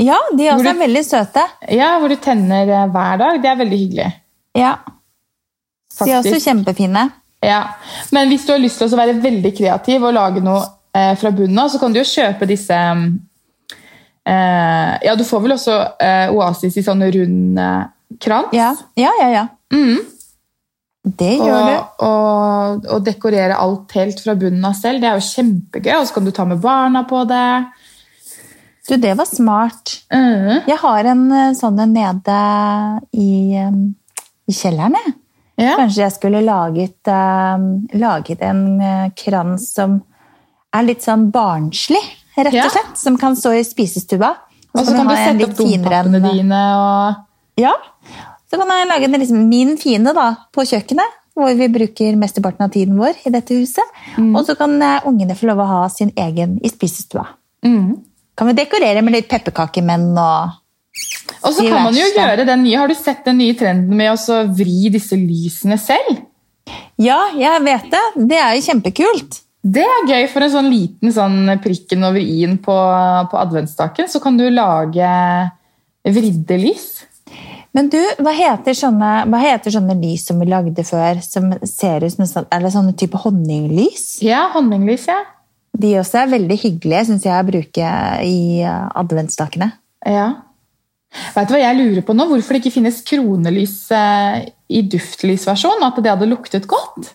ja, 0.00 0.18
de 0.36 0.50
også 0.52 0.64
du- 0.66 0.68
er 0.74 0.82
veldig 0.82 1.04
søte. 1.06 1.44
Ja, 1.72 1.94
Hvor 1.98 2.08
du 2.12 2.16
tenner 2.20 2.68
eh, 2.68 2.86
hver 2.92 3.16
dag. 3.22 3.40
Det 3.42 3.48
er 3.50 3.56
veldig 3.62 3.78
hyggelig. 3.78 4.10
Ja, 4.56 4.74
de 6.04 6.10
er 6.10 6.18
også 6.20 6.40
kjempefine. 6.44 7.06
Ja. 7.44 7.62
Men 8.12 8.28
hvis 8.28 8.44
du 8.46 8.52
har 8.52 8.60
lyst 8.60 8.78
til 8.78 8.92
å 8.92 8.96
være 9.00 9.16
veldig 9.22 9.54
kreativ 9.56 10.04
og 10.04 10.12
lage 10.14 10.44
noe 10.44 10.60
eh, 10.94 11.14
fra 11.16 11.30
bunnen 11.32 11.58
av, 11.64 11.70
så 11.72 11.80
kan 11.80 11.92
du 11.92 12.00
jo 12.02 12.04
kjøpe 12.12 12.46
disse 12.50 12.76
eh, 12.76 13.06
Ja, 14.28 15.14
du 15.16 15.24
får 15.24 15.40
vel 15.42 15.54
også 15.56 15.74
eh, 16.02 16.28
Oasis 16.34 16.76
i 16.76 16.82
sånn 16.84 17.02
rund 17.02 17.58
eh, 17.58 17.84
krans. 18.20 18.52
Ja, 18.54 18.74
ja, 19.00 19.12
ja. 19.22 19.28
ja. 19.32 19.44
Mm. 19.72 20.00
Det 21.00 21.30
gjør 21.40 21.62
du. 21.64 21.74
Og, 21.74 22.02
og, 22.04 22.88
og 22.92 23.04
dekorere 23.06 23.56
alt 23.56 23.94
helt 23.96 24.20
fra 24.20 24.34
bunnen 24.38 24.66
av 24.68 24.76
selv. 24.76 25.00
Det 25.00 25.08
er 25.08 25.16
jo 25.16 25.28
kjempegøy. 25.30 25.94
Og 25.96 26.08
så 26.08 26.16
kan 26.16 26.28
du 26.28 26.34
ta 26.36 26.44
med 26.48 26.60
barna 26.60 27.06
på 27.08 27.22
det. 27.30 27.46
Du, 28.88 28.96
det 29.00 29.14
var 29.16 29.28
smart. 29.28 29.94
Mm. 30.12 30.66
Jeg 30.68 30.78
har 30.82 31.08
en 31.12 31.24
eh, 31.30 31.56
sånn 31.56 31.80
en 31.80 31.92
nede 31.94 32.38
i, 33.14 33.32
eh, 33.56 33.80
i 34.50 34.56
kjelleren, 34.56 34.98
jeg. 34.98 35.16
Ja. 35.60 35.74
Kanskje 35.76 36.02
jeg 36.06 36.14
skulle 36.16 36.40
laget, 36.42 36.98
eh, 37.08 37.66
laget 38.00 38.44
en 38.44 38.64
eh, 38.80 39.10
krans 39.16 39.68
som 39.76 40.00
er 40.74 40.86
litt 40.86 41.04
sånn 41.04 41.28
barnslig, 41.34 42.02
rett 42.48 42.64
og 42.64 42.72
slett. 42.74 42.98
Som 42.98 43.16
kan 43.20 43.36
stå 43.36 43.52
i 43.58 43.62
spisestua. 43.66 44.34
Og 44.70 44.84
så 44.86 44.94
kan 44.94 45.08
du 45.08 45.14
sette 45.16 45.46
opp 45.48 45.56
dompappene 45.58 46.20
dine. 46.30 46.60
og 46.78 47.60
Ja. 47.60 47.72
Så 48.50 48.58
kan 48.58 48.70
jeg 48.74 48.88
lage 48.90 49.08
den 49.10 49.20
liksom 49.20 49.48
min 49.48 49.76
fine 49.78 50.12
da, 50.14 50.28
på 50.54 50.64
kjøkkenet, 50.66 51.18
hvor 51.38 51.54
vi 51.54 51.68
bruker 51.70 52.16
mesteparten 52.18 52.66
av 52.66 52.72
tiden 52.74 52.96
vår 52.98 53.20
i 53.26 53.30
dette 53.30 53.54
huset. 53.54 53.86
Mm. 54.16 54.32
Og 54.34 54.46
så 54.46 54.56
kan 54.58 54.74
eh, 54.82 55.06
ungene 55.06 55.36
få 55.38 55.46
lov 55.50 55.62
å 55.62 55.68
ha 55.68 55.82
sin 55.88 56.10
egen 56.16 56.58
i 56.62 56.68
spisestua. 56.72 57.26
mm. 57.66 58.06
Kan 58.40 58.48
vi 58.48 58.54
dekorere 58.56 59.02
med 59.04 59.12
litt 59.12 59.26
pepperkakemenn 59.28 60.14
og 60.16 60.54
Og 61.44 61.52
så 61.52 61.60
kan 61.66 61.82
man 61.84 61.96
jo 61.98 62.06
gjøre 62.08 62.46
den 62.48 62.62
nye 62.64 62.78
Har 62.78 62.88
du 62.88 62.94
sett 62.96 63.24
den 63.26 63.36
nye 63.36 63.52
trenden 63.58 63.92
med 63.98 64.14
å 64.16 64.38
vri 64.56 64.88
disse 64.88 65.18
lysene 65.18 65.76
selv? 65.76 66.22
Ja, 66.96 67.18
jeg 67.36 67.60
vet 67.66 67.90
det. 67.92 68.00
Det 68.30 68.38
er 68.40 68.54
jo 68.56 68.64
kjempekult. 68.64 69.40
Det 69.60 69.84
er 69.84 70.08
gøy 70.08 70.26
for 70.32 70.44
en 70.44 70.52
sånn 70.54 70.70
liten 70.72 71.12
sånn 71.12 71.50
prikken 71.60 72.06
over 72.08 72.22
i-en 72.22 72.56
på, 72.64 72.76
på 73.30 73.40
adventsstaken. 73.40 74.08
Så 74.08 74.22
kan 74.24 74.38
du 74.40 74.46
lage 74.48 75.10
vridde 76.08 76.56
lys. 76.60 76.88
Men 77.76 77.90
du, 77.92 77.98
hva 78.24 78.32
heter 78.34 78.74
sånne, 78.74 79.10
hva 79.30 79.40
heter 79.44 79.74
sånne 79.76 79.94
lys 80.00 80.24
som 80.26 80.40
vi 80.42 80.48
lagde 80.50 80.82
før, 80.86 81.20
som 81.22 81.52
ser 81.68 82.06
ut 82.06 82.16
som 82.16 82.26
sånn, 82.26 82.48
eller 82.50 82.72
sånne 82.72 82.96
type 82.98 83.20
honninglys? 83.20 84.16
Ja, 84.24 84.48
honninglys, 84.56 85.06
ja. 85.10 85.20
De 85.80 85.92
også 86.00 86.24
er 86.24 86.32
veldig 86.32 86.56
hyggelige, 86.58 87.04
synes 87.12 87.28
jeg, 87.28 87.36
å 87.36 87.46
bruke 87.46 87.90
i 88.26 88.38
adventstakene. 88.64 88.94
adventsstakene. 89.04 89.74
ja. 90.08 90.30
Vet 91.34 91.48
du 91.48 91.56
hva 91.56 91.58
jeg 91.58 91.74
lurer 91.74 92.04
på 92.06 92.14
nå? 92.14 92.26
Hvorfor 92.30 92.54
det 92.54 92.60
ikke 92.62 92.76
finnes 92.76 93.00
kronelys 93.06 93.76
eh, 93.94 94.44
i 94.70 94.82
duftlysversjon? 94.86 95.82
At 95.82 95.98
det 95.98 96.12
hadde 96.12 96.28
luktet 96.30 96.68
godt? 96.70 97.10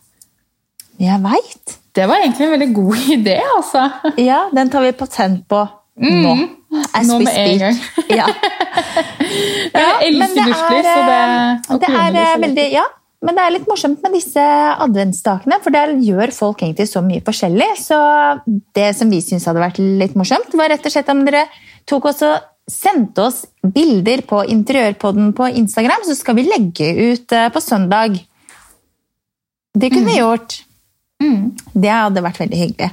Jeg 1.00 1.22
vet. 1.24 1.78
Det 1.96 2.06
var 2.10 2.22
egentlig 2.24 2.46
en 2.48 2.54
veldig 2.58 2.74
god 2.76 3.10
idé, 3.18 3.40
altså. 3.56 3.88
Ja, 4.20 4.46
den 4.56 4.72
tar 4.74 4.86
vi 4.86 4.94
patent 4.98 5.46
på 5.52 5.64
nå. 5.96 6.36
As 6.92 7.08
Nå 7.08 7.22
med 7.24 7.38
en 7.40 7.62
gang. 7.62 7.78
Ja. 8.20 8.28
Jeg 9.72 10.10
elsker 10.10 10.50
duftlys, 10.52 10.88
så 10.88 11.02
det, 11.08 11.16
eh, 11.16 11.72
og 11.72 11.80
det 11.82 11.90
er 11.90 12.18
eh, 12.20 12.26
er 12.34 12.42
veldig, 12.44 12.66
ja, 12.74 12.84
men 13.26 13.38
det 13.38 13.46
er 13.46 13.54
litt 13.56 13.70
morsomt 13.70 14.04
med 14.04 14.14
disse 14.16 14.44
adventsdagene, 14.86 15.58
for 15.64 15.74
der 15.74 15.96
gjør 16.04 16.34
folk 16.36 16.62
egentlig 16.62 16.90
så 16.92 17.02
mye 17.04 17.24
forskjellig. 17.26 17.70
Så 17.80 17.98
det 18.76 18.92
som 19.00 19.10
vi 19.12 19.22
syntes 19.24 19.48
hadde 19.50 19.64
vært 19.64 19.80
litt 19.80 20.18
morsomt, 20.20 20.52
var 20.58 20.70
rett 20.74 20.86
og 20.86 20.94
slett 20.94 21.10
om 21.14 21.24
dere 21.26 21.46
tok 21.90 22.12
også 22.12 22.36
sendte 22.70 23.28
oss 23.28 23.44
bilder 23.62 24.24
på 24.26 24.42
Interiørpodden 24.50 25.34
på 25.38 25.50
Instagram, 25.62 26.06
så 26.06 26.16
skal 26.18 26.38
vi 26.40 26.48
legge 26.50 26.92
ut 27.14 27.36
eh, 27.36 27.50
på 27.54 27.62
søndag. 27.64 28.20
Det 29.76 29.92
kunne 29.92 30.12
vi 30.12 30.20
gjort. 30.22 30.62
Det 31.76 31.92
hadde 31.92 32.24
vært 32.24 32.40
veldig 32.44 32.60
hyggelig. 32.62 32.90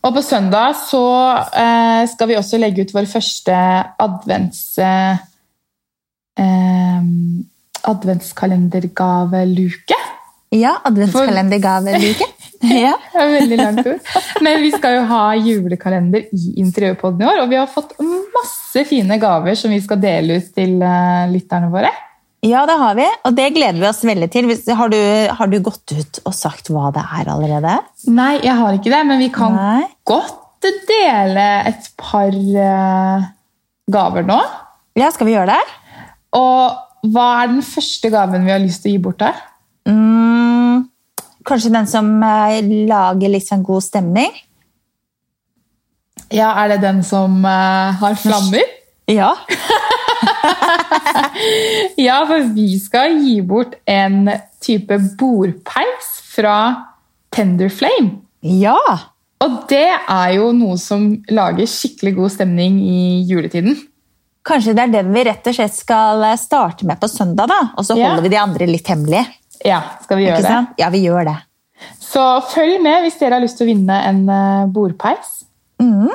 Og 0.00 0.14
på 0.16 0.22
søndag 0.24 0.72
så 0.80 1.04
eh, 1.52 2.08
skal 2.08 2.30
vi 2.30 2.38
også 2.40 2.56
legge 2.60 2.82
ut 2.84 2.94
vår 2.96 3.06
første 3.10 3.56
advents... 4.00 4.78
Eh, 4.80 5.16
eh, 6.40 7.02
adventskalendergaveluke. 7.90 9.98
Ja, 10.52 10.80
adventskalendergaveluke. 10.84 12.26
ja. 12.84 12.94
Veldig 13.14 13.58
langt 13.60 13.86
ord. 13.86 14.00
Men 14.44 14.60
vi 14.64 14.70
skal 14.74 14.98
jo 14.98 15.04
ha 15.08 15.34
julekalender 15.38 16.22
i 16.36 16.54
Interiørpodden 16.60 17.22
i 17.24 17.28
år, 17.30 17.38
og 17.44 17.50
vi 17.52 17.60
har 17.60 17.68
fått 17.70 17.94
masse 18.00 18.84
fine 18.88 19.16
gaver 19.20 19.54
som 19.56 19.72
vi 19.72 19.80
skal 19.84 19.98
dele 20.02 20.40
ut 20.40 20.48
til 20.56 20.82
eh, 20.84 21.30
lytterne 21.32 21.68
våre. 21.72 21.92
Ja, 22.40 22.62
det 22.64 22.76
har 22.80 22.94
vi, 22.96 23.04
og 23.28 23.34
det 23.36 23.50
gleder 23.52 23.76
vi 23.82 23.88
oss 23.90 24.00
veldig 24.06 24.28
til. 24.32 24.46
Har 24.76 24.88
du, 24.88 25.00
har 25.36 25.50
du 25.50 25.58
gått 25.60 25.92
ut 25.92 26.20
og 26.24 26.32
sagt 26.32 26.70
hva 26.72 26.88
det 26.94 27.02
er 27.20 27.28
allerede? 27.28 27.74
Nei, 28.08 28.38
jeg 28.40 28.54
har 28.56 28.78
ikke 28.78 28.92
det, 28.92 29.00
men 29.10 29.20
vi 29.20 29.28
kan 29.34 29.56
Nei. 29.58 29.82
godt 30.08 30.38
dele 30.88 31.44
et 31.68 31.90
par 32.00 32.32
uh, 32.32 33.28
gaver 33.92 34.24
nå. 34.28 34.38
Ja, 34.96 35.10
skal 35.12 35.28
vi 35.28 35.34
gjøre 35.36 35.52
det? 35.52 35.60
Og 36.36 37.12
hva 37.12 37.26
er 37.42 37.52
den 37.52 37.62
første 37.64 38.10
gaven 38.12 38.48
vi 38.48 38.54
har 38.54 38.62
lyst 38.62 38.84
til 38.84 38.92
å 38.92 38.96
gi 38.96 39.02
bort 39.04 39.20
der? 39.20 39.44
Mm, 39.88 40.88
kanskje 41.48 41.74
den 41.76 41.88
som 41.92 42.08
uh, 42.24 42.56
lager 42.88 43.36
sånn 43.44 43.66
god 43.68 43.84
stemning? 43.84 44.32
Ja, 46.30 46.54
Er 46.62 46.72
det 46.72 46.82
den 46.84 47.04
som 47.04 47.40
uh, 47.44 47.92
har 48.00 48.16
flammer? 48.16 48.64
Ja. 49.10 49.32
Ja, 52.00 52.20
for 52.28 52.42
vi 52.54 52.66
skal 52.80 53.14
gi 53.22 53.38
bort 53.46 53.76
en 53.88 54.28
type 54.62 54.96
bordpeis 55.20 56.10
fra 56.34 56.56
Tenderflame. 57.34 58.18
Ja! 58.44 58.76
Og 59.40 59.54
det 59.70 59.86
er 59.88 60.32
jo 60.36 60.50
noe 60.52 60.76
som 60.80 61.06
lager 61.32 61.68
skikkelig 61.70 62.12
god 62.18 62.32
stemning 62.34 62.76
i 62.84 63.00
juletiden. 63.28 63.76
Kanskje 64.44 64.74
det 64.76 64.82
er 64.86 64.92
den 64.98 65.12
vi 65.14 65.22
rett 65.28 65.46
og 65.48 65.56
slett 65.56 65.76
skal 65.76 66.24
starte 66.40 66.84
med 66.88 67.00
på 67.00 67.08
søndag, 67.12 67.48
da? 67.52 67.60
Og 67.76 67.84
så 67.88 67.96
Ja. 67.96 68.08
holder 68.10 68.22
vi 68.26 68.32
de 68.34 68.40
andre 68.40 68.66
litt 68.68 68.86
hemmelige. 68.88 69.26
Ja, 69.64 69.80
skal 70.02 70.16
vi 70.20 70.26
gjøre 70.26 70.42
det? 70.42 70.66
Ja, 70.80 70.88
vi 70.92 71.02
gjør 71.06 71.24
det. 71.28 71.36
Så 72.00 72.24
følg 72.52 72.82
med 72.82 73.02
hvis 73.04 73.18
dere 73.20 73.34
har 73.38 73.40
lyst 73.44 73.56
til 73.60 73.66
å 73.68 73.72
vinne 73.72 73.96
en 74.08 74.28
eh, 74.28 74.66
bordpeis. 74.72 75.44
Mm. 75.80 76.10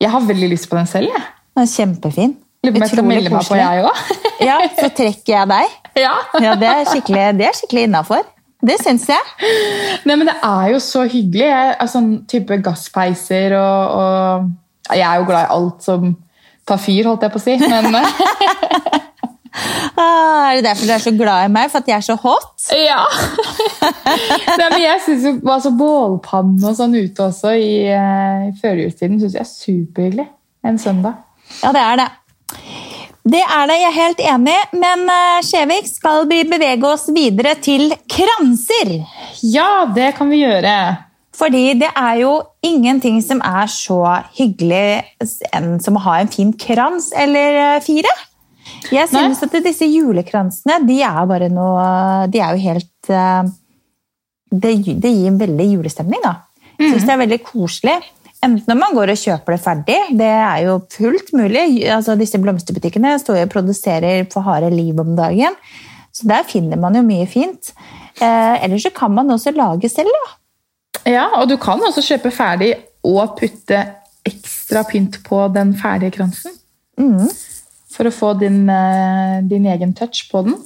Jeg 0.00 0.10
har 0.10 0.20
veldig 0.20 0.50
lyst 0.50 0.68
på 0.70 0.76
den 0.78 0.86
selv. 0.86 1.08
jeg. 1.10 1.22
Den 1.56 1.62
er 1.62 1.66
kjempefin. 1.66 2.36
Lurer 2.60 2.74
på 2.74 2.76
om 2.76 2.84
jeg 2.84 2.92
skal 2.92 3.06
melde 3.08 3.30
meg 3.32 3.46
på, 3.48 3.56
jeg 3.56 3.84
òg. 3.88 4.00
Ja, 4.50 4.56
så 4.76 4.88
trekker 4.96 5.32
jeg 5.32 5.48
deg. 5.48 5.76
ja. 6.04 6.12
Ja, 6.44 6.54
det 6.60 6.68
er 6.68 6.88
skikkelig, 6.88 7.24
det 7.38 7.46
er 7.48 7.56
skikkelig 7.56 7.84
innafor. 7.88 8.26
Det 8.60 8.76
syns 8.82 9.06
jeg. 9.08 9.52
Nei, 10.04 10.16
men 10.20 10.26
det 10.28 10.34
er 10.44 10.74
jo 10.74 10.80
så 10.84 11.06
hyggelig. 11.08 11.46
Jeg, 11.48 11.88
sånn 11.88 12.10
type 12.28 12.58
gasspeiser 12.60 13.54
og, 13.56 13.94
og 13.96 14.96
Jeg 14.98 15.06
er 15.06 15.22
jo 15.22 15.28
glad 15.30 15.46
i 15.46 15.54
alt 15.56 15.86
som 15.86 16.10
tar 16.68 16.82
fyr, 16.82 17.08
holdt 17.08 17.24
jeg 17.24 17.32
på 17.32 17.40
å 17.40 17.44
si. 17.46 17.56
Men 17.64 17.96
Ah, 20.00 20.52
er 20.52 20.60
det 20.60 20.64
derfor 20.68 20.86
du 20.86 20.92
er 20.94 21.02
så 21.02 21.10
glad 21.16 21.48
i 21.48 21.52
meg? 21.52 21.70
For 21.72 21.82
at 21.82 21.88
jeg 21.90 21.96
er 21.96 22.04
så 22.06 22.14
hot? 22.20 22.68
ja. 22.70 23.00
Nei, 24.60 24.68
men 24.70 24.78
jeg 24.82 25.00
synes 25.04 25.26
jo 25.26 25.32
altså, 25.50 25.72
Bålpanne 25.76 26.70
og 26.70 26.76
sånn 26.78 26.94
ute 26.94 27.26
også 27.26 27.56
i, 27.58 27.72
eh, 27.90 28.46
i 28.50 28.54
førjulstiden 28.60 29.18
synes 29.20 29.34
jeg 29.36 29.42
er 29.42 29.50
superhyggelig. 29.50 30.28
En 30.64 30.78
søndag. 30.78 31.18
Ja, 31.64 31.72
det 31.74 31.82
er 31.82 32.00
det. 32.04 32.08
Det 33.24 33.42
er 33.42 33.68
det, 33.68 33.76
jeg 33.80 33.90
er 33.90 33.98
helt 33.98 34.24
enig. 34.32 34.56
Men 34.80 35.04
Skjevik, 35.44 35.90
skal 35.90 36.24
vi 36.30 36.40
bevege 36.48 36.88
oss 36.88 37.08
videre 37.12 37.52
til 37.60 37.92
kranser? 38.08 38.96
Ja, 39.44 39.84
det 39.92 40.14
kan 40.16 40.32
vi 40.32 40.40
gjøre. 40.40 40.74
Fordi 41.40 41.62
det 41.80 41.88
er 41.96 42.18
jo 42.20 42.32
ingenting 42.66 43.20
som 43.24 43.40
er 43.44 43.68
så 43.72 44.00
hyggelig 44.36 45.00
enn 45.54 45.78
som 45.80 45.96
å 45.96 46.04
ha 46.04 46.18
en 46.20 46.32
fin 46.32 46.52
krans 46.52 47.10
eller 47.16 47.60
eh, 47.60 47.78
fire. 47.84 48.12
Jeg 48.90 49.08
synes 49.10 49.40
at 49.44 49.56
disse 49.64 49.86
julekransene, 49.88 50.80
de 50.88 51.00
er 51.04 51.24
bare 51.28 51.48
noe 51.52 52.28
De 52.32 52.38
er 52.40 52.54
jo 52.54 52.62
helt 52.62 53.10
eh, 53.12 53.48
Det, 54.50 54.72
det 55.02 55.10
gir 55.10 55.28
en 55.30 55.40
veldig 55.40 55.66
julestemning, 55.74 56.22
da. 56.24 56.36
Jeg 56.80 56.94
synes 56.94 57.06
det 57.06 57.14
er 57.14 57.20
veldig 57.20 57.40
koselig. 57.44 57.96
Enten 58.40 58.64
når 58.70 58.78
man 58.80 58.96
går 58.96 59.12
og 59.12 59.20
kjøper 59.20 59.54
det 59.54 59.60
ferdig, 59.60 59.98
det 60.16 60.28
er 60.32 60.62
jo 60.64 60.78
fullt 60.94 61.32
mulig. 61.36 61.64
Altså, 61.92 62.16
disse 62.16 62.40
blomsterbutikkene 62.40 63.18
står 63.20 63.42
jo 63.42 63.48
og 63.48 63.52
produserer 63.52 64.24
for 64.32 64.46
harde 64.46 64.70
liv 64.72 64.96
om 65.02 65.12
dagen. 65.18 65.58
Så 66.16 66.28
der 66.28 66.46
finner 66.48 66.80
man 66.80 66.96
jo 66.96 67.04
mye 67.04 67.26
fint. 67.28 67.72
Eh, 68.20 68.56
eller 68.64 68.80
så 68.80 68.92
kan 68.96 69.12
man 69.12 69.30
også 69.30 69.52
lage 69.52 69.90
selv, 69.92 70.08
da. 70.08 70.32
Ja, 71.08 71.26
og 71.40 71.48
du 71.48 71.56
kan 71.60 71.80
også 71.84 72.02
kjøpe 72.04 72.32
ferdig 72.34 72.72
og 73.06 73.36
putte 73.38 73.84
ekstra 74.26 74.82
pynt 74.88 75.20
på 75.24 75.44
den 75.54 75.74
ferdige 75.80 76.16
kransen. 76.16 76.56
For 77.92 78.08
å 78.08 78.14
få 78.14 78.34
din, 78.40 78.68
eh, 78.70 79.40
din 79.48 79.66
egen 79.66 79.94
touch 79.94 80.30
på 80.32 80.44
den. 80.48 80.56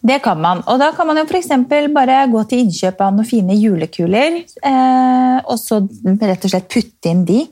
Det 0.00 0.20
kan 0.22 0.38
man. 0.40 0.60
Og 0.70 0.78
da 0.78 0.92
kan 0.94 1.08
man 1.08 1.18
jo 1.18 1.24
f.eks. 1.26 1.50
bare 1.94 2.20
gå 2.30 2.42
til 2.48 2.62
innkjøp 2.64 3.00
av 3.02 3.16
noen 3.16 3.26
fine 3.26 3.56
julekuler, 3.58 4.38
eh, 4.70 5.38
og 5.42 5.58
så 5.58 5.80
rett 5.82 6.46
og 6.46 6.52
slett 6.52 6.70
putte 6.70 7.10
inn 7.10 7.24
de. 7.28 7.42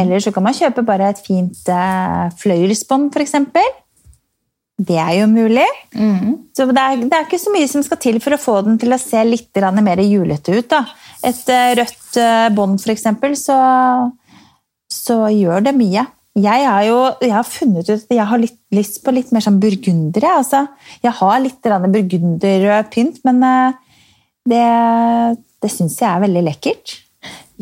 Eller 0.00 0.22
så 0.24 0.32
kan 0.32 0.46
man 0.46 0.56
kjøpe 0.56 0.84
bare 0.88 1.12
et 1.12 1.20
fint 1.24 1.68
eh, 1.68 2.26
fløyelsbånd, 2.40 3.12
f.eks. 3.12 3.36
Det 4.82 4.96
er 4.98 5.12
jo 5.20 5.28
mulig. 5.30 5.66
Så 6.56 6.66
det 6.70 6.80
er, 6.80 7.04
det 7.04 7.12
er 7.12 7.26
ikke 7.26 7.38
så 7.38 7.52
mye 7.54 7.68
som 7.70 7.84
skal 7.84 8.00
til 8.02 8.18
for 8.24 8.34
å 8.34 8.40
få 8.40 8.56
den 8.66 8.80
til 8.80 8.94
å 8.94 9.00
se 9.00 9.20
litt 9.28 9.62
mer 9.84 10.00
julete 10.00 10.56
ut. 10.56 10.70
Da. 10.72 10.82
Et 11.22 11.52
eh, 11.52 11.74
rødt 11.78 12.18
eh, 12.18 12.48
bånd, 12.56 12.80
f.eks., 12.80 13.06
så, 13.44 13.58
så 14.90 15.18
gjør 15.30 15.68
det 15.68 15.76
mye. 15.76 16.06
Jeg 16.32 16.64
har 16.64 16.84
jo 16.86 16.98
jeg 17.20 17.34
har 17.34 17.44
funnet 17.44 17.88
ut 17.90 17.92
at 17.98 18.16
jeg 18.16 18.24
har 18.24 18.40
litt 18.40 18.56
lyst 18.72 19.02
på 19.04 19.12
litt 19.12 19.32
mer 19.34 19.44
sånn 19.44 19.60
burgunder. 19.60 20.24
jeg, 20.24 20.32
Altså. 20.40 20.66
Jeg 21.02 21.12
har 21.12 21.40
litt 21.44 21.60
burgunderrød 21.60 22.90
pynt, 22.90 23.20
men 23.24 23.42
eh, 23.44 23.72
det, 24.48 24.66
det 25.60 25.70
syns 25.70 26.00
jeg 26.00 26.08
er 26.08 26.24
veldig 26.24 26.44
lekkert. 26.48 26.96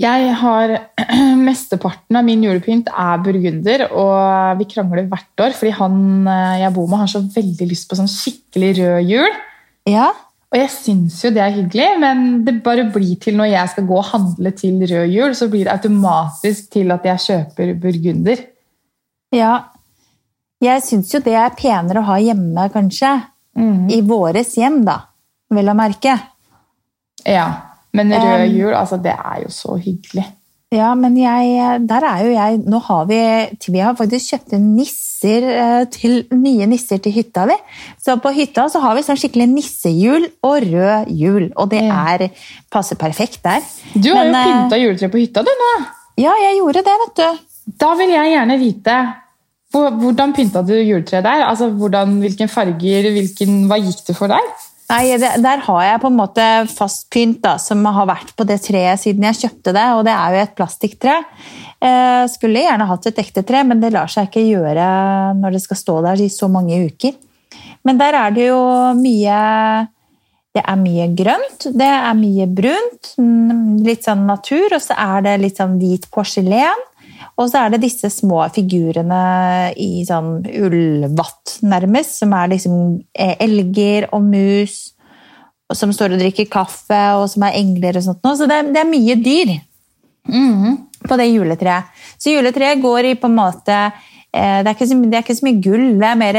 Jeg 0.01 0.31
har 0.39 0.77
Mesteparten 1.49 2.17
av 2.17 2.25
min 2.25 2.45
julepynt 2.47 2.89
er 2.95 3.21
burgunder, 3.25 3.89
og 3.91 4.61
vi 4.61 4.69
krangler 4.71 5.11
hvert 5.11 5.45
år 5.45 5.57
fordi 5.57 5.75
han 5.77 6.01
eh, 6.31 6.63
jeg 6.63 6.75
bor 6.77 6.87
med, 6.87 7.03
har 7.03 7.11
så 7.11 7.25
veldig 7.27 7.69
lyst 7.69 7.91
på 7.91 7.99
sånn 7.99 8.11
skikkelig 8.11 8.75
rød 8.79 9.11
jul. 9.11 9.41
Ja, 9.91 10.13
Og 10.51 10.59
jeg 10.59 10.71
syns 10.75 11.19
jo 11.23 11.31
det 11.35 11.43
er 11.43 11.53
hyggelig, 11.55 11.91
men 12.03 12.45
det 12.47 12.57
bare 12.63 12.87
blir 12.91 13.19
til 13.23 13.37
når 13.39 13.53
jeg 13.53 13.75
skal 13.75 13.87
gå 13.87 13.99
og 13.99 14.09
handle 14.09 14.51
til 14.55 14.81
rød 14.83 15.13
jul, 15.15 15.35
så 15.35 15.51
blir 15.51 15.67
det 15.67 15.75
automatisk 15.75 16.73
til 16.75 16.91
at 16.95 17.07
jeg 17.07 17.27
kjøper 17.27 17.77
burgunder. 17.83 18.47
Ja. 19.35 19.53
Jeg 20.61 20.83
syns 20.85 21.13
jo 21.15 21.23
det 21.25 21.35
er 21.41 21.55
penere 21.57 22.03
å 22.03 22.09
ha 22.11 22.19
hjemme, 22.21 22.67
kanskje. 22.75 23.15
I 23.91 24.01
våres 24.07 24.55
hjem, 24.57 24.83
da. 24.87 25.01
Vel 25.51 25.69
å 25.69 25.77
merke. 25.77 26.15
Ja, 27.27 27.49
Men 27.93 28.13
rød 28.15 28.45
Um, 28.47 28.53
jul, 28.55 28.75
altså 28.75 28.97
det 29.03 29.17
er 29.17 29.41
jo 29.43 29.49
så 29.51 29.75
hyggelig. 29.75 30.25
Ja, 30.71 30.93
men 30.95 31.17
jeg, 31.19 31.81
der 31.91 32.05
er 32.07 32.21
jo 32.23 32.31
jeg 32.31 32.61
Nå 32.71 32.79
har 32.87 33.09
vi 33.09 33.17
Vi 33.75 33.81
har 33.83 33.97
faktisk 33.99 34.31
kjøpt 34.31 34.53
inn 34.55 34.69
nisser 34.77 35.43
eh, 35.51 35.81
til, 35.91 36.21
nye 36.31 36.69
nisser 36.71 37.01
til 37.03 37.13
hytta. 37.17 37.49
vi. 37.51 37.57
Så 37.99 38.15
på 38.23 38.31
hytta 38.37 38.69
så 38.71 38.79
har 38.85 38.95
vi 38.95 39.03
sånn 39.03 39.19
skikkelig 39.19 39.49
nissehjul 39.51 40.29
og 40.47 40.69
rød 40.71 41.11
jul, 41.11 41.51
Og 41.57 41.73
det 41.75 41.83
er 41.83 42.29
passer 42.71 42.95
perfekt 42.95 43.43
der. 43.43 43.67
Du 43.95 44.13
har 44.15 44.23
Men, 44.23 44.31
jo 44.31 44.39
eh, 44.39 44.47
pynta 44.47 44.79
juletre 44.79 45.11
på 45.11 45.19
hytta, 45.25 45.43
du 45.43 45.51
nå. 45.51 45.73
Ja, 46.23 46.37
jeg 46.47 46.61
gjorde 46.61 46.85
det, 46.87 46.97
vet 47.03 47.19
du. 47.19 47.43
Da 47.79 47.95
vil 47.99 48.11
jeg 48.15 48.33
gjerne 48.35 48.57
vite 48.61 48.97
hvordan 49.71 50.33
pynta 50.35 50.65
du 50.67 50.75
juletreet 50.75 51.23
der? 51.23 51.45
Altså, 51.47 51.71
hvordan, 51.71 52.19
Hvilken 52.25 52.51
farger, 52.51 53.07
hvilken, 53.15 53.65
hva 53.71 53.79
gikk 53.79 54.03
det 54.09 54.17
for 54.19 54.33
der? 54.33 54.49
Nei, 54.91 55.15
Der 55.19 55.63
har 55.63 55.83
jeg 55.85 56.01
på 56.03 56.09
en 56.11 56.19
måte 56.19 56.45
fast 56.67 57.07
pynt 57.15 57.39
da, 57.45 57.55
som 57.63 57.85
har 57.87 58.09
vært 58.11 58.33
på 58.35 58.47
det 58.49 58.59
treet 58.65 58.99
siden 58.99 59.23
jeg 59.29 59.39
kjøpte 59.45 59.75
det, 59.77 59.87
og 59.95 60.03
det 60.09 60.15
er 60.17 60.35
jo 60.35 60.41
et 60.43 60.57
plastikktre. 60.59 61.15
Eh, 61.79 62.25
skulle 62.33 62.65
gjerne 62.65 62.89
hatt 62.91 63.07
et 63.07 63.23
ekte 63.23 63.45
tre, 63.47 63.63
men 63.63 63.79
det 63.81 63.93
lar 63.95 64.11
seg 64.11 64.27
ikke 64.27 64.43
gjøre 64.49 64.89
når 65.39 65.55
det 65.55 65.63
skal 65.63 65.79
stå 65.79 65.97
der 66.09 66.25
i 66.25 66.29
så 66.33 66.51
mange 66.51 66.83
uker. 66.91 67.15
Men 67.87 68.03
der 68.03 68.19
er 68.19 68.35
det 68.35 68.51
jo 68.51 68.61
mye 68.99 69.89
Det 70.51 70.65
er 70.67 70.79
mye 70.83 71.05
grønt, 71.15 71.69
det 71.79 71.87
er 71.87 72.15
mye 72.19 72.45
brunt, 72.51 73.13
mm, 73.23 73.85
litt 73.87 74.03
sånn 74.03 74.25
natur, 74.27 74.73
og 74.75 74.83
så 74.83 74.97
er 74.99 75.23
det 75.23 75.35
litt 75.45 75.61
sånn 75.61 75.77
hvit 75.79 76.09
porselen. 76.11 76.81
Og 77.41 77.49
så 77.49 77.63
er 77.65 77.73
det 77.73 77.81
disse 77.87 78.11
små 78.13 78.43
figurene 78.53 79.21
i 79.81 80.03
sånn 80.05 80.43
ullvatt, 80.45 81.55
nærmest, 81.65 82.19
som 82.21 82.35
er 82.37 82.51
liksom 82.53 82.75
eh, 83.17 83.37
elger 83.41 84.11
og 84.13 84.27
mus 84.29 84.79
som 85.73 85.93
står 85.95 86.17
og 86.17 86.21
drikker 86.21 86.49
kaffe, 86.51 86.99
og 87.17 87.29
som 87.31 87.45
er 87.47 87.55
engler 87.61 87.97
og 88.01 88.03
sånt. 88.03 88.25
Så 88.37 88.49
det, 88.51 88.57
er- 88.59 88.71
det 88.75 88.81
er 88.83 88.89
mye 88.91 89.15
dyr 89.23 89.53
på 91.09 91.17
det 91.17 91.29
juletreet. 91.31 91.87
Så 92.21 92.33
juletreet 92.35 92.83
går 92.83 93.07
i 93.13 93.15
på 93.19 93.31
en 93.31 93.37
måte 93.39 93.77
eh, 93.79 94.59
det, 94.61 94.67
er 94.67 94.75
ikke 94.75 94.89
så, 94.91 94.99
det 95.07 95.17
er 95.17 95.25
ikke 95.25 95.37
så 95.39 95.47
mye 95.47 95.61
gull. 95.65 95.87
Det 96.03 96.09
er 96.11 96.19
mer 96.21 96.39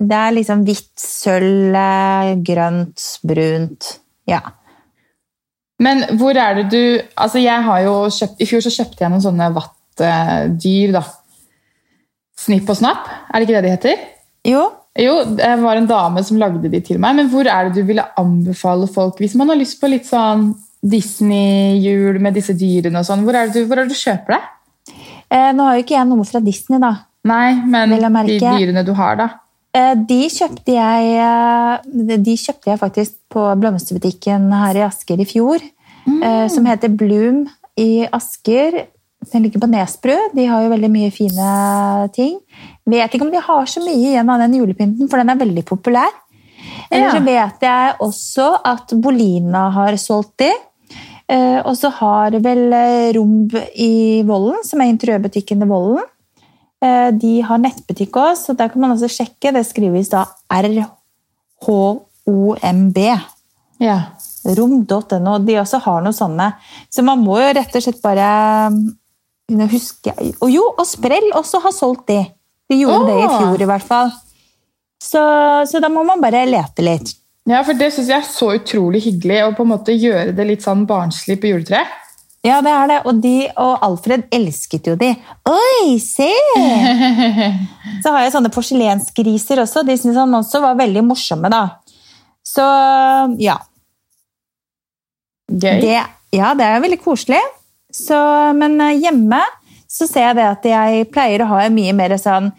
det 0.00 0.16
er 0.18 0.34
liksom 0.38 0.64
hvitt, 0.66 0.90
sølv, 0.98 1.76
grønt, 2.48 3.04
brunt. 3.22 3.92
Ja. 4.28 4.40
Men 5.80 6.02
hvor 6.20 6.36
er 6.36 6.58
det 6.58 6.66
du 6.74 6.82
Altså, 7.16 7.38
jeg 7.40 7.62
har 7.64 7.78
jo 7.86 7.94
kjøpt 8.12 8.42
I 8.44 8.46
fjor 8.50 8.60
så 8.66 8.72
kjøpte 8.74 9.00
jeg 9.04 9.12
noen 9.14 9.22
sånne 9.24 9.46
vattdyr, 10.00 10.92
da. 10.96 11.02
Snipp 12.40 12.70
og 12.72 12.76
snapp, 12.78 13.08
er 13.28 13.38
det 13.42 13.46
ikke 13.48 13.56
det 13.58 13.64
de 13.68 13.74
heter? 13.76 14.04
Jo, 14.48 14.68
Jo, 14.98 15.12
det 15.38 15.46
var 15.62 15.78
en 15.78 15.86
dame 15.86 16.22
som 16.26 16.36
lagde 16.40 16.66
de 16.68 16.80
til 16.82 16.98
meg, 16.98 17.14
men 17.16 17.28
hvor 17.30 17.46
er 17.46 17.68
det 17.68 17.78
du 17.78 17.86
ville 17.86 18.02
anbefale 18.18 18.88
folk 18.90 19.20
hvis 19.22 19.36
man 19.38 19.48
har 19.52 19.56
lyst 19.60 19.78
på 19.80 19.86
litt 19.88 20.08
sånn 20.08 20.48
Disney-jul 20.82 22.18
med 22.22 22.34
disse 22.34 22.56
dyrene 22.58 22.98
og 22.98 23.06
sånn? 23.06 23.22
Hvor 23.26 23.36
er 23.38 23.46
det 23.52 23.60
du, 23.60 23.68
hvor 23.70 23.78
er 23.78 23.86
det 23.86 23.94
du 23.94 24.00
kjøper 24.00 24.34
det? 24.34 24.40
eh, 25.30 25.52
nå 25.54 25.62
har 25.68 25.76
jo 25.78 25.84
ikke 25.84 25.94
jeg 25.94 26.08
noe 26.10 26.26
fra 26.26 26.40
Disney, 26.42 26.80
da. 26.82 26.90
Nei, 27.30 27.52
men 27.70 27.94
de 28.26 28.38
dyrene 28.40 28.82
du 28.88 28.92
har, 28.98 29.16
da. 29.20 29.28
Eh, 29.76 29.94
De 30.08 30.20
kjøpte 30.32 30.74
jeg, 30.74 31.10
eh, 31.22 32.16
de 32.26 32.36
kjøpte 32.40 32.72
jeg 32.72 32.80
faktisk 32.80 33.14
på 33.30 33.44
blomsterbutikken 33.62 34.48
her 34.64 34.80
i 34.80 34.86
Asker 34.88 35.20
i 35.22 35.28
fjor. 35.28 35.62
eh, 36.10 36.48
Som 36.48 36.66
heter 36.66 36.88
Bloom 36.88 37.44
i 37.78 38.06
Asker. 38.10 38.86
Den 39.28 39.42
ligger 39.44 39.60
på 39.60 39.68
Nesbru. 39.68 40.14
De 40.34 40.46
har 40.48 40.62
jo 40.64 40.70
veldig 40.72 40.88
mye 40.90 41.10
fine 41.12 41.48
ting. 42.16 42.38
Vet 42.88 43.12
ikke 43.14 43.26
om 43.26 43.32
de 43.34 43.40
har 43.44 43.66
så 43.68 43.82
mye 43.84 43.98
igjen 44.14 44.30
av 44.32 44.40
den 44.40 44.54
julepynten, 44.56 45.10
for 45.10 45.20
den 45.20 45.28
er 45.28 45.36
veldig 45.42 45.64
populær. 45.68 46.08
Eller 46.90 47.10
så 47.14 47.20
vet 47.24 47.60
jeg 47.62 47.94
også 48.02 48.46
at 48.66 48.90
Bolina 49.04 49.66
har 49.76 49.96
solgt 50.00 50.38
de. 50.42 50.48
Eh, 51.30 51.60
Og 51.62 51.76
så 51.78 51.88
har 52.00 52.30
vel 52.42 52.72
eh, 52.74 53.12
Romb 53.14 53.52
i 53.76 54.22
Vollen, 54.26 54.64
som 54.66 54.80
er 54.82 54.90
interiørbutikken 54.90 55.62
i 55.62 55.68
Vollen. 55.70 56.02
Eh, 56.82 57.10
De 57.12 57.36
har 57.46 57.58
nettbutikk 57.62 58.16
også, 58.16 58.50
så 58.50 58.56
der 58.58 58.68
kan 58.72 58.80
man 58.80 58.90
også 58.96 59.06
sjekke. 59.12 59.52
Det 59.54 59.62
skrives 59.68 60.08
da 60.10 60.24
RHOMB. 60.50 60.88
Ja. 63.80 63.98
Rom.no. 64.56 65.38
De 65.44 65.56
også 65.60 65.78
har 65.84 66.00
noe 66.04 66.12
sånne. 66.16 66.50
Så 66.90 67.02
man 67.04 67.20
må 67.22 67.38
jo 67.40 67.52
rett 67.56 67.76
og 67.76 67.82
slett 67.84 68.00
bare 68.02 68.70
Nå 69.50 69.66
husker 69.70 70.14
jeg 70.14 70.34
Og 70.44 70.50
jo, 70.52 70.62
og 70.78 70.86
Sprell 70.86 71.32
også 71.34 71.60
har 71.64 71.74
solgt 71.74 72.06
de. 72.10 72.20
De 72.70 72.76
gjorde 72.78 73.08
det 73.10 73.16
i 73.18 73.30
fjor, 73.32 73.62
i 73.64 73.66
hvert 73.66 73.86
fall. 73.86 74.12
Så, 75.02 75.22
så 75.66 75.80
da 75.82 75.88
må 75.90 76.04
man 76.06 76.20
bare 76.22 76.44
lete 76.46 76.84
litt. 76.84 77.14
ja, 77.48 77.62
for 77.66 77.74
det 77.74 77.88
syns 77.94 78.12
jeg 78.12 78.20
er 78.20 78.28
så 78.28 78.52
utrolig 78.58 79.00
hyggelig 79.06 79.40
å 79.46 79.54
på 79.56 79.64
en 79.66 79.72
måte 79.72 79.96
gjøre 79.96 80.34
det 80.36 80.46
litt 80.46 80.62
sånn 80.62 80.84
barnslig 80.86 81.40
på 81.40 81.50
juletreet. 81.50 81.96
Ja, 82.46 82.62
det 82.64 82.70
er 82.72 82.86
det. 82.88 82.98
Og, 83.04 83.18
de, 83.20 83.34
og 83.60 83.82
Alfred 83.84 84.22
elsket 84.32 84.86
jo 84.88 84.94
de. 85.00 85.10
Oi, 85.50 85.98
se! 86.00 86.30
Så 88.02 88.14
har 88.14 88.22
jeg 88.24 88.32
sånne 88.32 88.52
porselensgriser 88.54 89.60
også. 89.60 89.82
De 89.84 89.96
syntes 89.98 90.16
han 90.16 90.38
også 90.38 90.62
var 90.64 90.78
veldig 90.78 91.02
morsomme, 91.10 91.50
da. 91.52 91.66
Så 92.46 92.64
ja. 93.42 93.58
Gøy. 95.50 95.82
Det, 95.82 95.98
ja, 96.38 96.54
det 96.56 96.64
er 96.64 96.80
veldig 96.86 97.00
koselig. 97.04 97.42
Så, 97.92 98.18
men 98.58 98.80
eh, 98.80 98.96
hjemme 99.02 99.40
så 99.90 100.06
ser 100.06 100.28
jeg 100.28 100.38
det 100.38 100.46
at 100.46 100.66
jeg 100.70 101.08
pleier 101.10 101.42
å 101.42 101.50
ha 101.50 101.64
en 101.66 101.74
mye 101.74 101.92
mer 101.98 102.14
sånn 102.20 102.52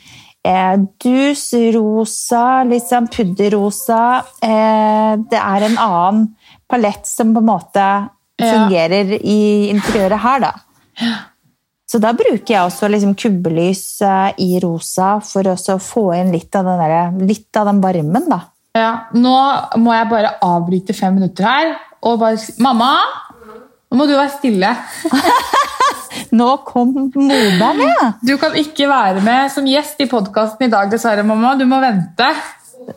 eh, 0.44 0.76
dus, 1.00 1.46
rosa, 1.76 2.64
litt 2.68 2.88
sånn 2.90 3.08
pudderrosa. 3.12 4.04
Eh, 4.44 5.14
det 5.32 5.40
er 5.40 5.68
en 5.70 5.78
annen 5.80 6.26
palett 6.72 7.08
som 7.08 7.34
på 7.36 7.44
en 7.44 7.52
måte 7.54 7.86
Ja. 8.42 8.48
fungerer 8.56 9.12
i 9.22 9.70
interiøret 9.70 10.20
her, 10.24 10.40
da. 10.42 10.52
Så 11.92 12.00
da 12.02 12.14
bruker 12.16 12.54
jeg 12.56 12.64
også 12.64 12.88
liksom 12.90 13.12
kubbelys 13.20 14.02
eh, 14.02 14.32
i 14.42 14.60
rosa 14.64 15.20
for 15.22 15.44
også 15.52 15.76
å 15.76 15.84
få 15.84 16.06
inn 16.18 16.32
litt 16.34 16.56
av 16.56 16.66
den, 16.66 16.80
der, 16.82 17.28
litt 17.28 17.60
av 17.60 17.68
den 17.70 17.82
varmen, 17.84 18.30
da. 18.32 18.40
Ja, 18.74 18.92
nå 19.14 19.36
må 19.84 19.92
jeg 19.94 20.08
bare 20.10 20.32
avbryte 20.48 20.96
fem 20.96 21.18
minutter 21.20 21.44
her 21.44 21.74
og 22.08 22.22
bare 22.24 22.40
si 22.40 22.56
Mamma! 22.64 22.94
Nå 23.92 23.98
må 24.00 24.06
du 24.08 24.14
være 24.16 24.32
stille. 24.38 24.70
Nå 26.40 26.48
kom 26.64 26.94
Moda 27.12 27.74
med! 27.76 28.24
Du 28.24 28.38
kan 28.40 28.56
ikke 28.56 28.88
være 28.88 29.20
med 29.26 29.52
som 29.52 29.68
gjest 29.68 30.00
i 30.00 30.08
podkasten 30.08 30.70
i 30.70 30.72
dag, 30.72 30.88
dessverre, 30.94 31.26
mamma. 31.28 31.58
Du 31.60 31.66
må 31.68 31.82
vente. 31.84 32.30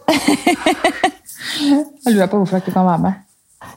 Jeg 2.04 2.14
lurer 2.14 2.30
på 2.30 2.38
hvorfor 2.38 2.56
jeg 2.56 2.64
ikke 2.64 2.76
kan 2.76 2.86
være 2.86 3.02
med. 3.02 3.20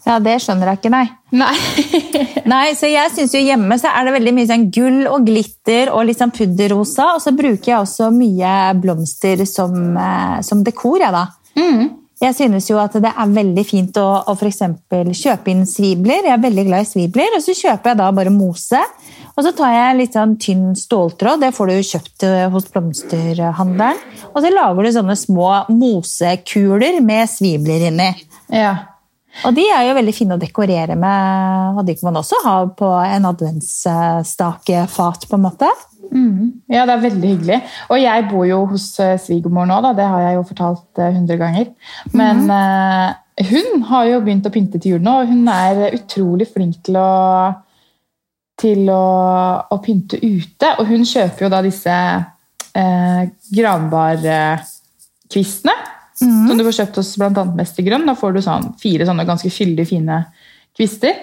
Ja, 0.08 0.15
det 0.23 0.38
skjønner 0.43 0.69
jeg 0.71 0.80
ikke, 0.80 0.91
nei. 0.93 1.03
Nei. 1.36 1.56
Nei, 2.53 2.63
så 2.80 2.88
jeg 2.88 3.12
synes 3.12 3.34
jo 3.36 3.41
Hjemme 3.43 3.75
så 3.80 3.91
er 3.91 4.08
det 4.08 4.13
veldig 4.15 4.34
mye 4.38 4.47
sånn 4.49 4.65
gull 4.73 5.01
og 5.10 5.25
glitter 5.27 5.91
og 5.91 6.06
litt 6.08 6.19
sånn 6.21 6.32
pudderrosa. 6.36 7.10
Og 7.17 7.23
så 7.23 7.34
bruker 7.36 7.71
jeg 7.73 7.80
også 7.82 8.08
mye 8.15 8.53
blomster 8.82 9.43
som, 9.49 9.75
eh, 9.99 10.38
som 10.47 10.63
dekor. 10.65 11.01
Jeg, 11.03 11.12
da. 11.15 11.25
Jeg 12.17 12.34
synes 12.34 12.65
jo 12.65 12.80
at 12.82 12.95
det 12.97 13.12
er 13.12 13.30
veldig 13.30 13.63
fint 13.67 13.97
å, 14.01 14.08
å 14.25 14.34
eksempel 14.47 15.12
kjøpe 15.13 15.51
inn 15.53 15.67
svibler. 15.69 16.25
Jeg 16.25 16.34
er 16.34 16.41
veldig 16.41 16.65
glad 16.65 16.86
i 16.86 16.89
svibler. 16.89 17.36
Og 17.38 17.43
så 17.45 17.53
kjøper 17.53 17.93
jeg 17.93 17.99
da 17.99 18.10
bare 18.17 18.34
mose. 18.34 18.82
Og 19.38 19.45
så 19.45 19.51
tar 19.53 19.75
jeg 19.75 19.97
litt 19.99 20.17
sånn 20.17 20.34
tynn 20.41 20.71
ståltråd. 20.77 21.43
Det 21.45 21.53
får 21.53 21.69
du 21.69 21.75
kjøpt 21.91 22.25
eh, 22.25 22.47
hos 22.53 22.69
blomsterhandleren. 22.73 24.01
Og 24.32 24.41
så 24.41 24.49
lager 24.49 24.82
du 24.82 24.93
sånne 24.95 25.17
små 25.19 25.51
mosekuler 25.69 26.97
med 27.06 27.30
svibler 27.30 27.86
inni. 27.91 28.10
Ja. 28.49 28.73
Og 29.45 29.53
de 29.53 29.67
er 29.69 29.86
jo 29.86 29.93
veldig 29.99 30.15
fine 30.17 30.34
å 30.34 30.41
dekorere 30.41 30.95
med, 30.97 31.77
og 31.77 31.86
de 31.86 31.93
kan 31.93 32.08
man 32.10 32.23
også 32.23 32.39
ha 32.41 32.56
på 32.73 32.88
en 33.06 33.27
adventsstakefat, 33.30 35.27
på 35.30 35.38
en 35.38 35.43
måte. 35.43 35.69
Ja, 36.71 36.85
det 36.87 36.93
er 36.93 37.03
veldig 37.03 37.29
hyggelig. 37.33 37.57
Og 37.91 37.97
jeg 38.01 38.27
bor 38.31 38.45
jo 38.47 38.59
hos 38.71 38.85
eh, 39.03 39.19
svigermor 39.21 39.65
nå, 39.69 39.77
da. 39.85 39.91
det 39.97 40.07
har 40.07 40.21
jeg 40.25 40.33
jo 40.39 40.49
fortalt 40.49 41.01
hundre 41.03 41.37
100 41.37 41.41
ganger. 41.43 41.65
Men 42.17 42.37
eh, 42.53 43.07
hun 43.51 43.67
har 43.91 44.03
jo 44.09 44.23
begynt 44.25 44.49
å 44.49 44.53
pynte 44.53 44.77
til 44.81 44.91
jul 44.95 45.03
nå, 45.05 45.13
og 45.21 45.29
hun 45.31 45.43
er 45.53 45.73
utrolig 45.97 46.47
flink 46.49 46.75
til 46.87 46.95
å 47.01 47.09
til 48.57 48.81
å, 48.89 49.07
å 49.69 49.77
pynte 49.83 50.17
ute. 50.17 50.67
Og 50.81 50.85
hun 50.89 51.03
kjøper 51.05 51.45
jo 51.45 51.49
da 51.53 51.59
disse 51.65 51.93
eh, 51.93 53.23
granbarkvistene. 53.53 55.75
Som 56.17 56.57
du 56.57 56.63
får 56.65 56.77
kjøpt 56.79 56.97
hos 56.97 57.11
bl.a. 57.21 57.43
Mestergrønn. 57.59 58.09
Da 58.09 58.15
får 58.17 58.31
du 58.33 58.39
sånn, 58.41 58.73
fire 58.81 59.05
sånne 59.05 59.27
ganske 59.27 59.49
fyldige, 59.53 59.91
fine 59.91 60.17
kvister. 60.77 61.13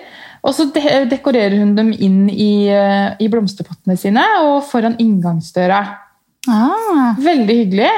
Og 0.44 0.52
så 0.52 0.66
dekorerer 1.09 1.57
hun 1.59 1.74
dem 1.76 1.92
inn 1.92 2.26
i, 2.28 2.66
eh, 2.68 3.14
i 3.18 3.28
blomsterpottene 3.33 3.96
sine 3.96 4.24
og 4.44 4.59
foran 4.68 4.98
inngangsdøra. 5.00 5.78
Ah, 6.52 7.14
Veldig 7.16 7.57
hyggelig. 7.62 7.88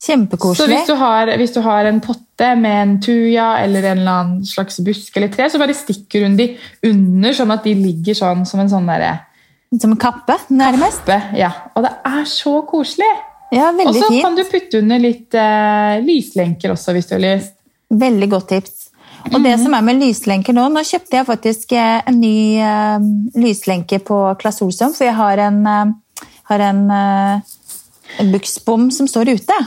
Så 0.00 0.14
kjempekoselig. 0.14 0.68
hvis 0.72 0.86
du, 0.88 0.94
har, 0.96 1.30
hvis 1.36 1.52
du 1.52 1.60
har 1.60 1.84
en 1.86 2.00
potte 2.00 2.48
med 2.56 2.76
en 2.82 2.94
tuja 3.04 3.50
eller 3.62 3.84
en 3.90 3.98
eller 4.00 4.12
annen 4.22 4.44
slags 4.48 4.80
busk 4.82 5.16
eller 5.20 5.28
tre, 5.28 5.46
så 5.52 5.60
bare 5.60 5.76
stikker 5.76 6.24
hun 6.24 6.38
de 6.38 6.46
under, 6.88 7.36
sånn 7.36 7.52
at 7.52 7.66
de 7.68 7.74
ligger 7.76 8.16
sånn 8.16 8.46
som 8.48 8.62
en 8.64 8.72
sånn 8.72 8.88
derre 8.88 9.18
Som 9.78 9.92
en 9.92 10.00
kappe, 10.00 10.38
nærmest. 10.50 11.04
kappe. 11.04 11.36
Ja. 11.38 11.52
Og 11.76 11.84
det 11.84 11.92
er 12.10 12.24
så 12.24 12.62
koselig! 12.66 13.12
Ja, 13.52 13.70
Og 13.70 13.94
så 13.94 14.08
kan 14.22 14.34
du 14.38 14.44
putte 14.46 14.78
under 14.78 14.98
litt 15.02 15.34
eh, 15.34 16.00
lyslenker 16.06 16.72
også, 16.72 16.94
hvis 16.94 17.06
du 17.10 17.16
har 17.16 17.22
lyst. 17.24 17.54
Veldig 17.90 18.28
godt 18.30 18.48
tips. 18.48 18.89
Og 19.28 19.42
det 19.44 19.52
som 19.60 19.74
er 19.76 19.84
med 19.84 20.00
lyslenker 20.00 20.56
nå, 20.56 20.66
nå 20.72 20.82
kjøpte 20.86 21.18
jeg 21.18 21.28
faktisk 21.28 21.74
eh, 21.76 22.00
en 22.08 22.20
ny 22.22 22.36
uh, 22.58 23.02
lyslenke 23.38 24.00
på 24.02 24.18
Claes 24.40 24.60
Olsson, 24.64 24.94
for 24.96 25.06
jeg 25.06 25.16
har 25.18 25.42
en, 25.44 25.60
uh, 25.66 26.24
har 26.50 26.64
en, 26.70 26.80
uh, 26.90 27.58
buksbom 28.32 28.88
som 28.94 29.08
står 29.10 29.34
ute. 29.36 29.58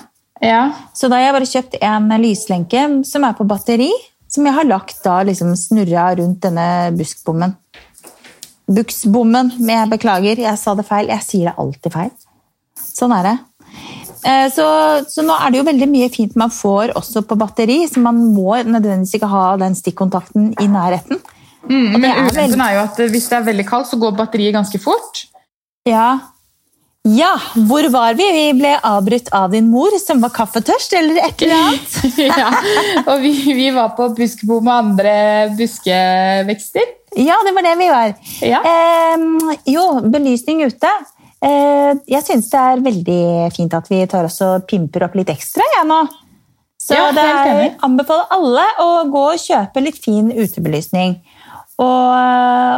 Ja. 0.44 0.66
Så 0.98 1.08
da 1.08 1.20
har 1.20 1.30
jeg 1.30 1.38
bare 1.38 1.52
kjøpt 1.54 1.78
en 1.80 2.10
lyslenke 2.20 2.88
som 3.08 3.24
er 3.24 3.38
på 3.38 3.48
batteri, 3.48 3.92
som 4.28 4.48
jeg 4.50 4.58
har 4.58 4.68
lagt 4.68 5.00
da 5.06 5.22
liksom 5.24 5.54
snurra 5.60 6.10
rundt 6.20 6.42
denne 6.44 6.68
buskbommen. 6.98 7.56
Buksbommen, 8.74 9.54
men 9.60 9.74
jeg 9.78 9.92
beklager, 9.94 10.44
jeg 10.44 10.60
sa 10.60 10.74
det 10.76 10.88
feil. 10.88 11.12
Jeg 11.12 11.26
sier 11.26 11.52
det 11.52 11.58
alltid 11.62 11.94
feil. 11.94 12.12
Sånn 12.80 13.14
er 13.16 13.30
det. 13.30 13.38
Eh, 14.26 14.48
Så, 14.56 14.66
så 15.12 15.24
nå 15.26 15.36
er 15.36 15.52
det 15.52 15.60
jo 15.62 15.68
veldig 15.68 15.88
mye 15.92 16.10
fint 16.14 16.36
man 16.40 16.52
får 16.54 16.94
også 17.00 17.24
på 17.28 17.38
batteri, 17.40 17.82
så 17.92 18.00
man 18.04 18.20
må 18.34 18.56
nødvendigvis 18.64 19.16
ikke 19.20 19.30
ha 19.32 19.46
den 19.62 19.76
stikkontakten 19.76 20.52
i 20.62 20.68
nærheten. 20.68 21.20
Mm, 21.64 21.94
men 21.96 22.04
ulempen 22.04 22.36
veldig- 22.36 22.62
er 22.68 22.74
jo 22.78 22.84
at 22.84 22.98
hvis 23.12 23.28
det 23.30 23.38
er 23.40 23.50
veldig 23.50 23.66
kaldt, 23.70 23.88
så 23.92 24.00
går 24.00 24.16
batteriet 24.18 24.54
ganske 24.56 24.80
fort. 24.84 25.26
Ja. 25.88 26.20
ja, 27.08 27.34
hvor 27.68 27.88
var 27.92 28.14
vi? 28.16 28.24
Vi 28.32 28.44
ble 28.60 28.74
avbrutt 28.88 29.28
av 29.36 29.52
din 29.52 29.70
mor, 29.72 29.92
som 30.00 30.22
var 30.24 30.30
kaffetørst, 30.36 30.94
eller 31.00 31.20
et 31.24 31.42
eller 31.42 31.56
annet. 31.68 31.98
ja. 32.42 32.52
Og 33.08 33.20
vi, 33.24 33.34
vi 33.56 33.70
var 33.76 33.90
på 33.98 34.10
buskebo 34.16 34.62
med 34.64 34.74
andre 34.74 35.16
buskevekster. 35.60 36.94
Ja, 37.20 37.36
det 37.46 37.52
var 37.54 37.62
det 37.68 37.76
vi 37.78 37.90
var. 37.92 38.14
Ja. 38.42 38.62
Eh, 38.64 39.58
jo, 39.76 39.84
belysning 40.10 40.64
ute. 40.66 40.90
Eh, 41.44 41.94
jeg 42.08 42.24
syns 42.24 42.50
det 42.52 42.60
er 42.60 42.84
veldig 42.84 43.24
fint 43.56 43.74
at 43.76 43.90
vi 43.92 44.04
tar 44.10 44.30
oss 44.30 44.40
og 44.46 44.68
pimper 44.70 45.08
opp 45.08 45.18
litt 45.20 45.32
ekstra 45.34 45.66
jeg 45.78 45.88
nå. 45.90 46.04
Så 46.84 46.96
Ja, 46.98 47.12
det 47.16 47.24
er, 47.24 47.76
anbefaler 47.86 48.32
alle 48.36 48.64
å 48.84 48.88
gå 49.12 49.24
og 49.34 49.40
kjøpe 49.40 49.84
litt 49.84 50.00
fin 50.04 50.32
utebelysning. 50.32 51.18
Og, 51.82 52.10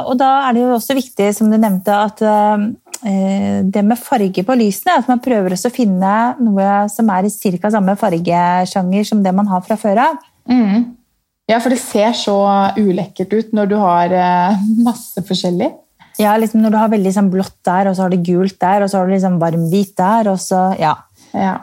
og 0.08 0.14
da 0.18 0.32
er 0.48 0.56
det 0.56 0.64
jo 0.64 0.76
også 0.78 0.96
viktig, 0.98 1.32
som 1.36 1.50
du 1.52 1.58
nevnte, 1.58 1.94
at 1.94 2.22
eh, 2.26 3.64
det 3.66 3.84
med 3.86 4.00
farge 4.00 4.46
på 4.46 4.58
lysene, 4.58 5.00
at 5.02 5.10
man 5.10 5.22
prøver 5.24 5.56
også 5.56 5.72
å 5.72 5.76
finne 5.76 6.12
noe 6.42 6.86
som 6.94 7.10
er 7.14 7.28
i 7.28 7.34
ca. 7.58 7.74
samme 7.74 7.98
fargesjanger 8.00 9.10
som 9.10 9.24
det 9.26 9.34
man 9.36 9.50
har 9.52 9.66
fra 9.66 9.78
før 9.80 10.04
av. 10.06 10.22
Mm. 10.50 10.94
Ja, 11.50 11.60
for 11.62 11.74
det 11.74 11.82
ser 11.82 12.14
så 12.18 12.38
ulekkert 12.78 13.34
ut 13.34 13.52
når 13.54 13.70
du 13.70 13.76
har 13.82 14.14
eh, 14.14 14.64
masse 14.86 15.22
forskjellig. 15.26 15.74
Ja, 16.22 16.36
liksom 16.40 16.62
Når 16.64 16.72
du 16.72 16.78
har 16.80 16.92
veldig 16.94 17.14
sånn 17.16 17.32
blått 17.34 17.58
der, 17.68 17.90
og 17.90 17.96
så 17.98 18.06
har 18.06 18.14
du 18.14 18.22
gult 18.24 18.60
der, 18.62 18.86
og 18.86 18.92
så 18.92 19.00
har 19.00 19.08
du 19.10 19.16
liksom 19.16 19.40
varm 19.42 19.68
hvit 19.72 19.96
der, 19.98 20.32
og 20.32 20.40
så 20.42 20.68
Ja. 20.80 20.96
Ja. 21.36 21.56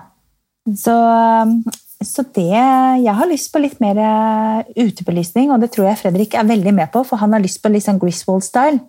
Så, 0.69 0.95
så 2.05 2.23
det 2.37 2.53
Jeg 2.53 3.15
har 3.19 3.31
lyst 3.31 3.53
på 3.53 3.63
litt 3.63 3.81
mer 3.83 3.99
eh, 3.99 4.85
utebelysning, 4.85 5.51
og 5.51 5.61
det 5.61 5.73
tror 5.75 5.89
jeg 5.91 6.03
Fredrik 6.05 6.37
er 6.39 6.49
veldig 6.49 6.75
med 6.75 6.93
på, 6.93 7.05
for 7.09 7.23
han 7.23 7.33
har 7.33 7.43
lyst 7.43 7.63
på 7.63 7.73
litt 7.73 7.87
sånn 7.87 8.01
Griswold-style. 8.03 8.81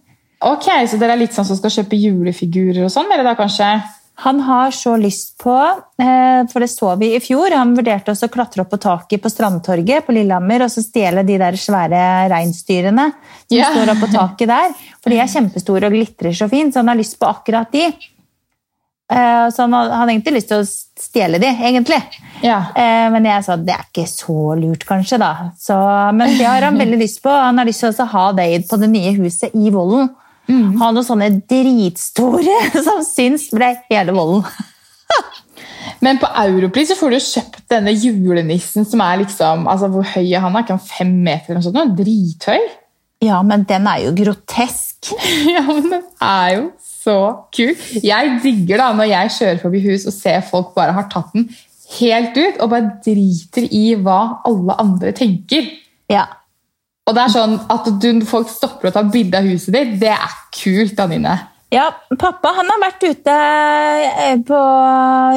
Ok, 0.44 0.68
så 0.92 1.00
dere 1.00 1.16
er 1.16 1.22
litt 1.24 1.34
sånn 1.36 1.48
som 1.48 1.58
skal 1.58 1.72
kjøpe 1.72 1.96
julefigurer 1.96 2.84
og 2.84 2.92
sånn, 2.92 3.08
eller 3.14 3.24
da 3.24 3.36
kanskje? 3.40 3.70
Han 4.16 4.40
har 4.46 4.72
så 4.72 4.94
lyst 4.98 5.38
på, 5.42 5.56
eh, 5.98 6.46
for 6.52 6.62
det 6.62 6.68
så 6.70 6.94
vi 7.02 7.16
i 7.16 7.20
fjor, 7.20 7.52
han 7.58 7.74
vurderte 7.76 8.14
også 8.14 8.30
å 8.30 8.34
klatre 8.34 8.62
opp 8.62 8.70
på 8.70 8.78
taket 8.78 9.24
på 9.24 9.32
Strandtorget 9.32 10.06
på 10.06 10.14
Lillehammer 10.14 10.68
og 10.68 10.72
så 10.72 10.84
stjele 10.86 11.26
de 11.26 11.40
der 11.42 11.58
svære 11.58 12.30
reinsdyrene 12.30 13.08
som 13.10 13.58
yeah. 13.58 13.74
står 13.74 13.96
på 14.00 14.12
taket 14.14 14.52
der. 14.54 14.76
For 15.02 15.10
de 15.10 15.18
er 15.18 15.32
kjempestore 15.34 15.90
og 15.90 15.98
glitrer 15.98 16.38
så 16.38 16.48
fint, 16.52 16.74
så 16.74 16.84
han 16.84 16.94
har 16.94 17.02
lyst 17.02 17.18
på 17.20 17.26
akkurat 17.26 17.74
de. 17.74 17.88
Eh, 19.12 19.50
Så 19.50 19.62
han 19.66 19.74
hadde 19.74 20.12
egentlig 20.14 20.38
lyst 20.38 20.50
til 20.54 20.62
å 20.62 20.70
stjele 21.04 21.40
de, 21.42 21.50
egentlig. 21.50 22.00
Ja. 22.42 22.64
Eh, 22.76 23.10
Men 23.12 23.26
jeg 23.26 23.44
sa 23.44 23.58
det 23.58 23.74
er 23.76 23.86
ikke 23.90 24.08
så 24.10 24.56
lurt, 24.56 24.86
kanskje. 24.88 25.20
da. 25.20 25.52
Så, 25.60 25.76
men 26.14 26.38
det 26.38 26.46
har 26.46 26.62
han 26.62 26.78
veldig 26.78 27.00
lyst 27.02 27.22
på. 27.24 27.30
Han 27.30 27.58
har 27.58 27.66
lyst 27.66 27.84
til 27.84 27.94
å 27.94 28.12
ha 28.14 28.32
det 28.32 28.68
på 28.70 28.78
det 28.78 28.90
nye 28.90 29.14
huset 29.18 29.54
i 29.54 29.70
Vollen. 29.74 30.10
Ha 30.50 30.92
noen 30.92 31.06
sånne 31.08 31.30
dritstore 31.50 32.60
som 32.86 33.02
syns 33.08 33.50
ble 33.56 33.74
hele 33.90 34.16
volden. 34.16 34.46
Men 36.04 36.20
på 36.20 36.28
Europris 36.44 36.92
så 36.92 36.98
får 37.00 37.14
du 37.14 37.20
kjøpt 37.24 37.66
denne 37.72 37.94
julenissen 37.96 38.88
som 38.88 39.02
er 39.04 39.22
liksom 39.22 39.68
altså 39.72 39.90
Hvor 39.92 40.06
høy 40.14 40.26
er 40.26 40.44
han? 40.44 40.56
Er 40.56 40.66
ikke 40.66 40.76
han 40.76 40.88
fem 40.88 41.14
meter 41.26 41.54
eller 41.54 41.62
noe 41.62 41.68
sånt? 41.70 41.98
Drithøy. 42.00 42.64
Ja, 43.24 43.40
men 43.46 43.64
den 43.68 43.88
er 43.88 44.02
jo 44.04 44.16
grotesk. 44.18 45.14
Ja, 45.54 45.64
men 45.68 45.90
den 45.92 46.04
er 46.24 46.50
jo 46.58 46.66
så 47.04 47.18
kul. 47.56 47.74
Jeg 48.04 48.38
digger 48.44 48.80
da 48.80 48.90
når 48.96 49.10
jeg 49.12 49.34
kjører 49.38 49.62
forbi 49.64 49.84
hus 49.84 50.08
og 50.10 50.16
ser 50.16 50.44
folk 50.48 50.74
bare 50.76 50.96
har 50.96 51.08
tatt 51.12 51.32
den 51.36 51.50
helt 52.00 52.38
ut 52.38 52.62
og 52.64 52.72
bare 52.72 52.94
driter 53.06 53.68
i 53.70 53.84
hva 54.00 54.20
alle 54.48 54.78
andre 54.82 55.12
tenker. 55.16 55.68
Ja. 56.12 56.26
Og 57.04 57.16
det 57.16 57.24
er 57.24 57.34
sånn 57.34 57.58
at 57.72 57.90
du, 58.00 58.10
folk 58.28 58.52
stopper 58.52 58.90
å 58.90 58.94
ta 58.96 59.04
bilde 59.04 59.40
av 59.40 59.48
huset 59.50 59.76
ditt, 59.76 59.98
det 60.00 60.14
er 60.14 60.38
kult, 60.56 61.00
Anine. 61.04 61.36
Ja, 61.74 61.88
Pappa 62.20 62.52
han 62.54 62.70
har 62.70 62.82
vært 62.84 63.02
ute 63.02 63.34
eh, 63.34 64.38
på 64.46 64.60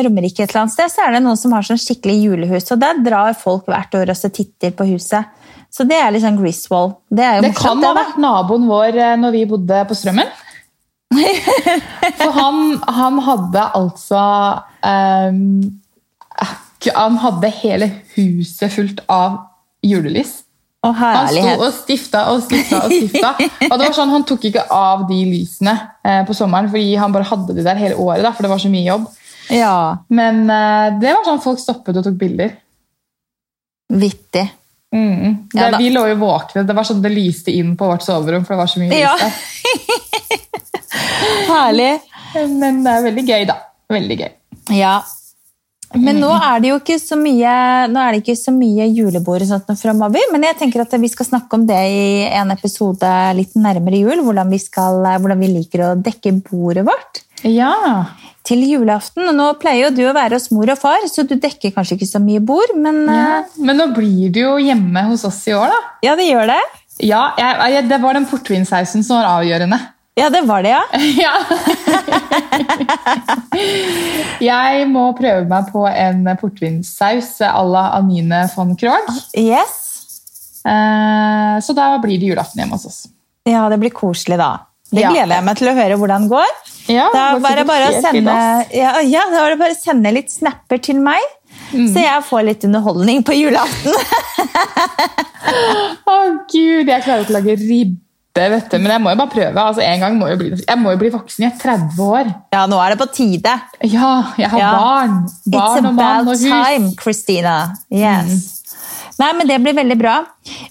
Romerike 0.05 0.44
et 0.44 0.50
eller 0.50 0.66
annet 0.66 0.74
sted, 0.74 0.92
så 0.92 1.07
er 1.07 1.16
det 1.16 1.22
noen 1.24 1.38
som 1.40 1.55
har 1.57 1.64
sånn 1.64 1.81
skikkelig 1.81 2.16
julehus. 2.20 2.68
og 2.74 2.83
Der 2.83 3.00
drar 3.00 3.37
folk 3.40 3.70
hvert 3.72 3.96
år 3.96 4.12
og 4.12 4.18
så 4.18 4.29
titter 4.29 4.74
på 4.76 4.85
huset. 4.90 5.33
Så 5.72 5.87
det 5.88 5.96
er 5.98 6.12
litt 6.12 6.24
sånn 6.24 6.38
Griswold. 6.38 6.98
Det 7.09 7.31
Det 7.44 7.55
kan 7.57 7.81
ha 7.85 7.94
vært 7.96 8.20
naboen 8.20 8.68
vår 8.68 9.00
eh, 9.00 9.16
når 9.20 9.35
vi 9.35 9.46
bodde 9.48 9.81
på 9.88 9.96
Strømmen. 9.96 10.29
For 12.20 12.35
han, 12.35 12.62
han 12.83 13.18
hadde 13.22 13.62
altså 13.79 14.22
um, 14.83 15.61
Han 16.96 17.18
hadde 17.22 17.50
hele 17.62 17.88
huset 18.16 18.74
fullt 18.74 19.05
av 19.09 19.38
julelys. 19.87 20.42
Å, 20.87 20.92
Han 20.96 21.29
sto 21.33 21.53
og 21.66 21.72
stifta 21.75 22.20
og 22.33 22.42
stifta 22.44 22.81
og 22.87 22.92
stifta. 22.94 23.31
Og 23.70 23.75
det 23.79 23.87
var 23.88 23.94
sånn, 23.96 24.12
Han 24.14 24.25
tok 24.29 24.44
ikke 24.51 24.64
av 24.72 25.07
de 25.09 25.18
lysene 25.29 25.75
eh, 26.05 26.22
på 26.29 26.35
sommeren, 26.37 26.68
fordi 26.72 26.94
han 27.01 27.12
bare 27.14 27.27
hadde 27.29 27.57
de 27.57 27.64
der 27.66 27.81
hele 27.81 27.96
året. 28.03 28.22
Da, 28.27 28.33
for 28.37 28.46
det 28.46 28.51
var 28.53 28.62
så 28.62 28.70
mye 28.72 28.87
jobb. 28.87 29.09
Ja, 29.55 29.75
Men 30.09 30.44
eh, 30.51 30.96
det 31.03 31.12
var 31.14 31.27
sånn 31.29 31.42
folk 31.44 31.61
stoppet 31.62 31.96
og 32.01 32.07
tok 32.09 32.16
bilder. 32.20 32.55
vittig. 33.92 34.46
Mm. 34.94 35.49
Det, 35.53 35.59
Ja 35.61 35.77
vi 35.79 35.90
lå 35.92 36.07
jo 36.09 36.16
våkne. 36.22 36.62
Det 36.66 36.75
var 36.75 36.87
sånn 36.88 37.03
det 37.05 37.11
lyste 37.12 37.53
inn 37.53 37.75
på 37.77 37.87
vårt 37.90 38.03
soverom. 38.07 38.44
for 38.46 38.55
det 38.55 38.61
var 38.62 38.70
så 38.70 38.81
mye 38.81 38.99
Ja. 38.99 39.12
lys 39.14 39.22
der. 39.22 40.46
Herlig. 41.51 41.92
Men 42.35 42.83
det 42.85 42.92
er 42.92 43.03
veldig 43.07 43.25
gøy, 43.29 43.44
da. 43.49 43.57
Veldig 43.92 44.16
gøy. 44.20 44.33
Ja. 44.77 44.96
Men 45.94 46.18
nå 46.20 46.29
er 46.35 46.61
det 46.61 46.70
jo 46.72 46.77
ikke 46.81 46.96
så 47.01 47.16
mye, 47.18 47.51
nå 47.92 48.03
det 48.12 48.22
ikke 48.25 48.35
så 48.38 48.53
mye 48.53 48.88
julebord 48.90 49.44
og 49.44 49.49
sånt 49.49 49.70
framover. 49.81 50.20
men 50.33 50.42
jeg 50.49 50.59
tenker 50.59 50.83
at 50.83 50.92
vi 51.01 51.09
skal 51.09 51.27
snakke 51.27 51.55
om 51.55 51.66
det 51.68 51.79
i 51.79 52.27
en 52.27 52.51
episode 52.51 53.11
litt 53.38 53.55
nærmere 53.55 54.01
jul, 54.03 54.22
hvordan 54.27 54.51
vi, 54.51 54.59
skal, 54.59 54.99
hvordan 55.22 55.40
vi 55.40 55.53
liker 55.55 55.85
å 55.87 55.94
dekke 55.96 56.35
bordet 56.51 56.85
vårt 56.87 57.22
Ja. 57.46 57.72
til 58.46 58.64
julaften. 58.66 59.29
Og 59.31 59.35
nå 59.38 59.46
pleier 59.62 59.87
jo 59.88 59.94
du 59.94 60.03
å 60.11 60.14
være 60.16 60.37
hos 60.40 60.51
mor 60.51 60.68
og 60.75 60.79
far, 60.79 61.07
så 61.09 61.22
du 61.27 61.37
dekker 61.38 61.72
kanskje 61.77 61.96
ikke 62.01 62.11
så 62.11 62.20
mye 62.22 62.40
bord, 62.40 62.75
men 62.77 63.05
ja. 63.07 63.40
eh, 63.40 63.61
Men 63.62 63.77
nå 63.79 63.90
blir 63.94 64.31
du 64.35 64.40
jo 64.42 64.57
hjemme 64.59 65.07
hos 65.09 65.25
oss 65.25 65.44
i 65.49 65.55
år, 65.55 65.70
da. 65.70 65.81
ja, 66.11 66.16
det 66.18 66.29
gjør 66.29 66.51
det. 66.51 66.62
Ja, 67.05 67.35
jeg, 67.38 67.72
jeg, 67.75 67.88
Det 67.88 68.01
var 68.03 68.14
den 68.16 68.27
portvinsausen 68.27 69.05
som 69.05 69.18
var 69.20 69.38
avgjørende. 69.38 69.79
Ja, 70.18 70.31
det 70.33 70.40
var 70.48 70.62
det, 70.64 70.70
ja. 70.72 70.83
Ja. 71.22 71.35
jeg 74.42 74.87
må 74.90 75.09
prøve 75.18 75.44
meg 75.48 75.68
på 75.72 75.85
en 75.90 76.24
portvinsaus 76.40 77.35
à 77.44 77.62
la 77.68 77.85
Anine 77.98 78.44
von 78.55 78.74
Krogh. 78.81 79.11
Yes. 79.37 79.74
Eh, 80.66 81.57
så 81.62 81.74
da 81.76 81.90
blir 82.02 82.18
det 82.20 82.31
julaften 82.33 82.62
hjemme 82.62 82.76
hos 82.79 82.87
oss. 82.88 83.02
Ja, 83.46 83.66
det 83.70 83.79
blir 83.83 83.92
koselig 83.94 84.38
da. 84.40 84.50
Det 84.90 85.02
Ja. 85.02 85.11
gleder 85.11 85.35
jeg 85.37 85.44
meg 85.44 85.57
til 85.59 85.68
å 85.68 85.74
høre 85.76 85.96
hvordan 85.98 86.22
det 86.26 86.31
går. 86.31 86.50
Ja, 86.88 87.09
Da 87.12 87.38
var 87.42 87.57
det 87.59 87.66
bare 87.66 87.88
å 87.90 88.00
sende, 88.00 88.35
ja, 88.72 89.00
ja, 89.02 89.22
da 89.31 89.40
var 89.42 89.50
det 89.50 89.59
bare 89.59 89.74
å 89.74 89.81
sende 89.81 90.12
litt 90.14 90.31
snapper 90.31 90.79
til 90.83 91.00
meg, 91.02 91.20
Mm. 91.72 91.88
så 91.92 91.98
jeg 92.02 92.22
får 92.29 92.44
litt 92.44 92.64
underholdning 92.64 93.22
på 93.26 93.33
julaften. 93.35 93.92
Å 96.07 96.46
gud, 96.52 96.87
jeg 96.87 97.02
klarer 97.02 97.20
ikke 97.24 97.33
å 97.33 97.38
lage 97.40 97.57
ribbe, 97.59 97.98
vet 98.37 98.70
du. 98.70 98.77
Men 98.79 98.92
jeg 98.92 99.01
må 99.05 99.11
jo 99.12 99.16
bare 99.22 99.33
prøve. 99.33 99.62
altså 99.62 99.83
en 99.83 100.01
gang 100.01 100.18
må 100.18 100.27
jeg, 100.29 100.38
bli, 100.38 100.51
jeg 100.68 100.79
må 100.79 100.90
jo 100.94 101.01
bli 101.01 101.11
voksen. 101.14 101.44
Jeg 101.46 101.53
er 101.55 101.62
30 101.62 102.03
år. 102.05 102.31
Ja, 102.53 102.66
nå 102.70 102.79
er 102.85 102.94
det 102.94 102.99
på 103.01 103.09
tide. 103.14 103.55
Ja, 103.85 104.12
jeg 104.38 104.51
har 104.51 104.59
Ja. 104.59 104.72
barn. 104.77 105.16
It's 105.27 105.51
Barn 105.57 105.87
og 105.87 105.94
mann 105.94 106.29
og 106.29 106.35
hus. 106.35 106.44
time, 106.44 106.92
Christina. 107.01 107.57
Yes. 107.90 108.53
Nei, 109.18 109.33
men 109.33 109.46
Det 109.49 109.61
blir 109.64 109.75
veldig 109.75 109.99
bra. 109.99 110.16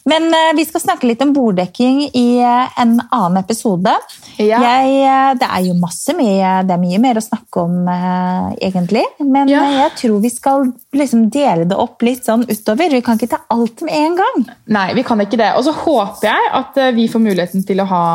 Men 0.05 0.27
eh, 0.33 0.51
vi 0.57 0.65
skal 0.65 0.81
snakke 0.83 1.07
litt 1.09 1.21
om 1.25 1.33
borddekking 1.35 2.01
i 2.13 2.25
eh, 2.41 2.79
en 2.81 2.97
annen 3.11 3.37
episode. 3.41 3.91
Ja. 4.37 4.59
Jeg, 4.63 4.95
eh, 5.07 5.31
det 5.39 5.47
er 5.49 5.65
jo 5.67 5.75
masse 5.79 6.15
mye, 6.17 6.51
det 6.67 6.75
er 6.75 6.81
mye 6.81 6.99
mer 7.03 7.19
å 7.19 7.23
snakke 7.25 7.63
om, 7.63 7.75
eh, 7.91 8.55
egentlig. 8.69 9.03
Men 9.19 9.49
Ja. 9.51 9.63
jeg 9.85 9.95
tror 10.01 10.19
vi 10.23 10.29
skal 10.33 10.67
liksom 10.95 11.27
dele 11.33 11.65
det 11.69 11.77
opp 11.79 12.01
litt 12.05 12.25
sånn 12.27 12.45
utover. 12.49 12.89
Vi 12.95 13.01
kan 13.05 13.17
ikke 13.19 13.29
ta 13.35 13.41
alt 13.51 13.81
med 13.85 13.93
en 13.93 14.15
gang. 14.19 14.45
Nei, 14.67 14.87
vi 14.97 15.03
kan 15.03 15.19
ikke 15.23 15.37
det. 15.41 15.51
Og 15.57 15.63
så 15.67 15.73
håper 15.75 16.29
jeg 16.29 16.51
at 16.61 16.81
vi 16.95 17.07
får 17.11 17.23
muligheten 17.25 17.65
til 17.67 17.81
å 17.83 17.87
ha 17.89 18.05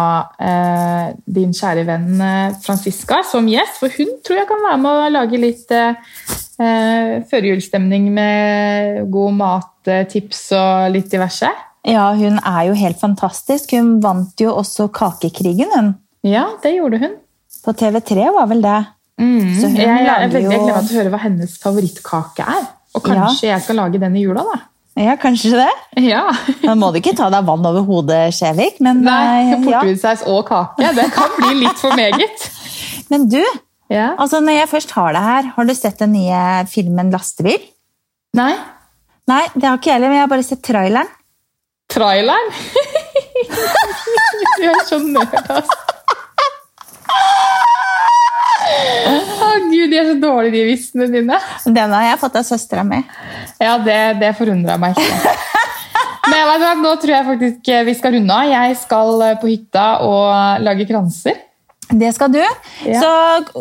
eh, 0.41 1.13
din 1.27 1.53
kjære 1.57 1.87
venn 1.89 2.23
Franziska 2.63 3.23
som 3.31 3.47
gjest. 3.51 3.79
For 3.81 3.89
hun 3.99 4.17
tror 4.25 4.43
jeg 4.43 4.49
kan 4.49 4.63
være 4.69 4.81
med 4.81 4.91
å 4.91 5.11
lage 5.19 5.41
litt 5.41 5.71
eh, 5.77 5.95
førjulsstemning 7.31 8.11
med 8.15 9.11
god 9.13 9.37
mat, 9.39 9.67
tips 10.13 10.43
og 10.57 10.91
litt 10.95 11.11
diverse. 11.13 11.50
Ja, 11.89 12.11
hun 12.13 12.39
er 12.45 12.63
jo 12.69 12.77
helt 12.77 13.01
fantastisk. 13.01 13.73
Hun 13.73 13.99
vant 14.05 14.41
jo 14.41 14.53
også 14.61 14.89
Kakekrigen, 14.93 15.71
hun. 15.75 15.93
Ja, 16.27 16.51
det 16.63 16.75
gjorde 16.77 17.01
hun. 17.01 17.15
På 17.65 17.73
TV3 17.77 18.27
var 18.35 18.49
vel 18.51 18.61
det. 18.65 18.81
Så 19.21 19.69
hun 19.69 19.77
jeg, 19.77 19.85
jeg 19.85 19.87
jeg, 19.87 20.07
lager 20.09 20.23
jeg 20.23 20.45
gleder 20.49 20.67
meg 20.75 20.85
til 20.89 20.97
å 20.97 21.01
høre 21.01 21.13
hva 21.13 21.21
hennes 21.25 21.57
favorittkake 21.61 22.45
er. 22.45 22.69
Og 22.97 23.05
kanskje 23.05 23.51
jeg 23.51 23.65
skal 23.65 23.79
lage 23.81 24.01
den 24.03 24.17
i 24.17 24.25
jula, 24.25 24.45
da. 24.49 24.59
Ja, 25.01 25.15
kanskje 25.21 25.53
det. 25.55 25.71
Ja. 26.03 26.25
Da 26.67 26.75
må 26.79 26.91
du 26.93 26.99
ikke 27.01 27.15
ta 27.17 27.29
deg 27.33 27.47
vann 27.49 27.67
over 27.69 27.85
hodet, 27.87 28.23
Skjevik. 28.37 28.81
Men, 28.85 29.05
Nei, 29.07 29.57
portvinsaus 29.65 30.25
ja. 30.27 30.33
og 30.35 30.45
kake. 30.49 30.91
Det 30.97 31.07
kan 31.15 31.37
bli 31.39 31.61
litt 31.63 31.81
for 31.81 31.97
meget. 31.97 32.49
men 33.13 33.29
du, 33.31 33.41
Ja. 33.91 34.13
altså 34.23 34.39
når 34.43 34.61
jeg 34.61 34.71
først 34.71 34.93
har 34.95 35.15
det 35.17 35.23
her, 35.25 35.49
har 35.57 35.67
du 35.67 35.75
sett 35.75 35.99
den 35.99 36.13
nye 36.15 36.43
filmen 36.71 37.11
'Lastebil'? 37.11 37.65
Nei. 38.39 38.53
Nei, 39.31 39.45
det 39.55 39.67
har 39.67 39.79
ikke 39.79 39.91
jeg 39.91 39.97
heller, 39.99 40.11
men 40.11 40.19
jeg 40.21 40.27
har 40.27 40.31
bare 40.35 40.47
sett 40.47 40.63
traileren. 40.67 41.11
Traileren? 41.91 42.53
Du 44.61 44.67
er 44.69 44.83
så 44.85 44.99
nerd, 45.01 45.33
altså. 45.49 45.77
Å 49.41 49.49
gud, 49.71 49.87
de 49.91 49.97
er 49.97 50.09
så 50.11 50.17
dårlige, 50.21 50.53
de 50.53 50.65
vitsene 50.69 51.09
dine. 51.11 51.39
Den 51.65 51.95
har 51.97 52.05
jeg 52.11 52.21
fått 52.21 52.37
av 52.37 52.45
søstera 52.47 52.85
mi. 52.87 53.01
Ja, 53.63 53.79
det, 53.81 53.99
det 54.21 54.35
forundra 54.39 54.77
meg 54.81 54.99
ikke. 55.01 55.37
Men 56.31 56.47
vet 56.51 56.63
du 56.63 56.83
nå 56.85 56.93
tror 57.01 57.15
jeg 57.15 57.29
faktisk 57.31 57.71
vi 57.89 57.95
skal 57.99 58.19
runde 58.19 58.37
av. 58.37 58.51
Jeg 58.53 58.77
skal 58.85 59.25
på 59.41 59.51
hytta 59.51 59.87
og 60.07 60.67
lage 60.67 60.87
kranser. 60.91 61.41
Det 61.91 62.13
skal 62.15 62.31
du. 62.31 62.43
Ja. 62.87 63.01
Så 63.01 63.11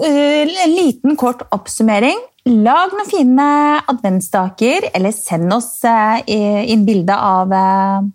uh, 0.04 0.60
en 0.66 0.76
liten 0.76 1.18
kort 1.18 1.42
oppsummering. 1.56 2.20
Lag 2.50 2.94
noen 2.96 3.10
fine 3.10 3.48
adventsstaker, 3.90 4.90
eller 4.96 5.14
send 5.14 5.52
oss 5.54 5.74
uh, 5.86 6.22
inn 6.26 6.86
bilde 6.88 7.16
av 7.16 7.52
uh, 7.54 8.06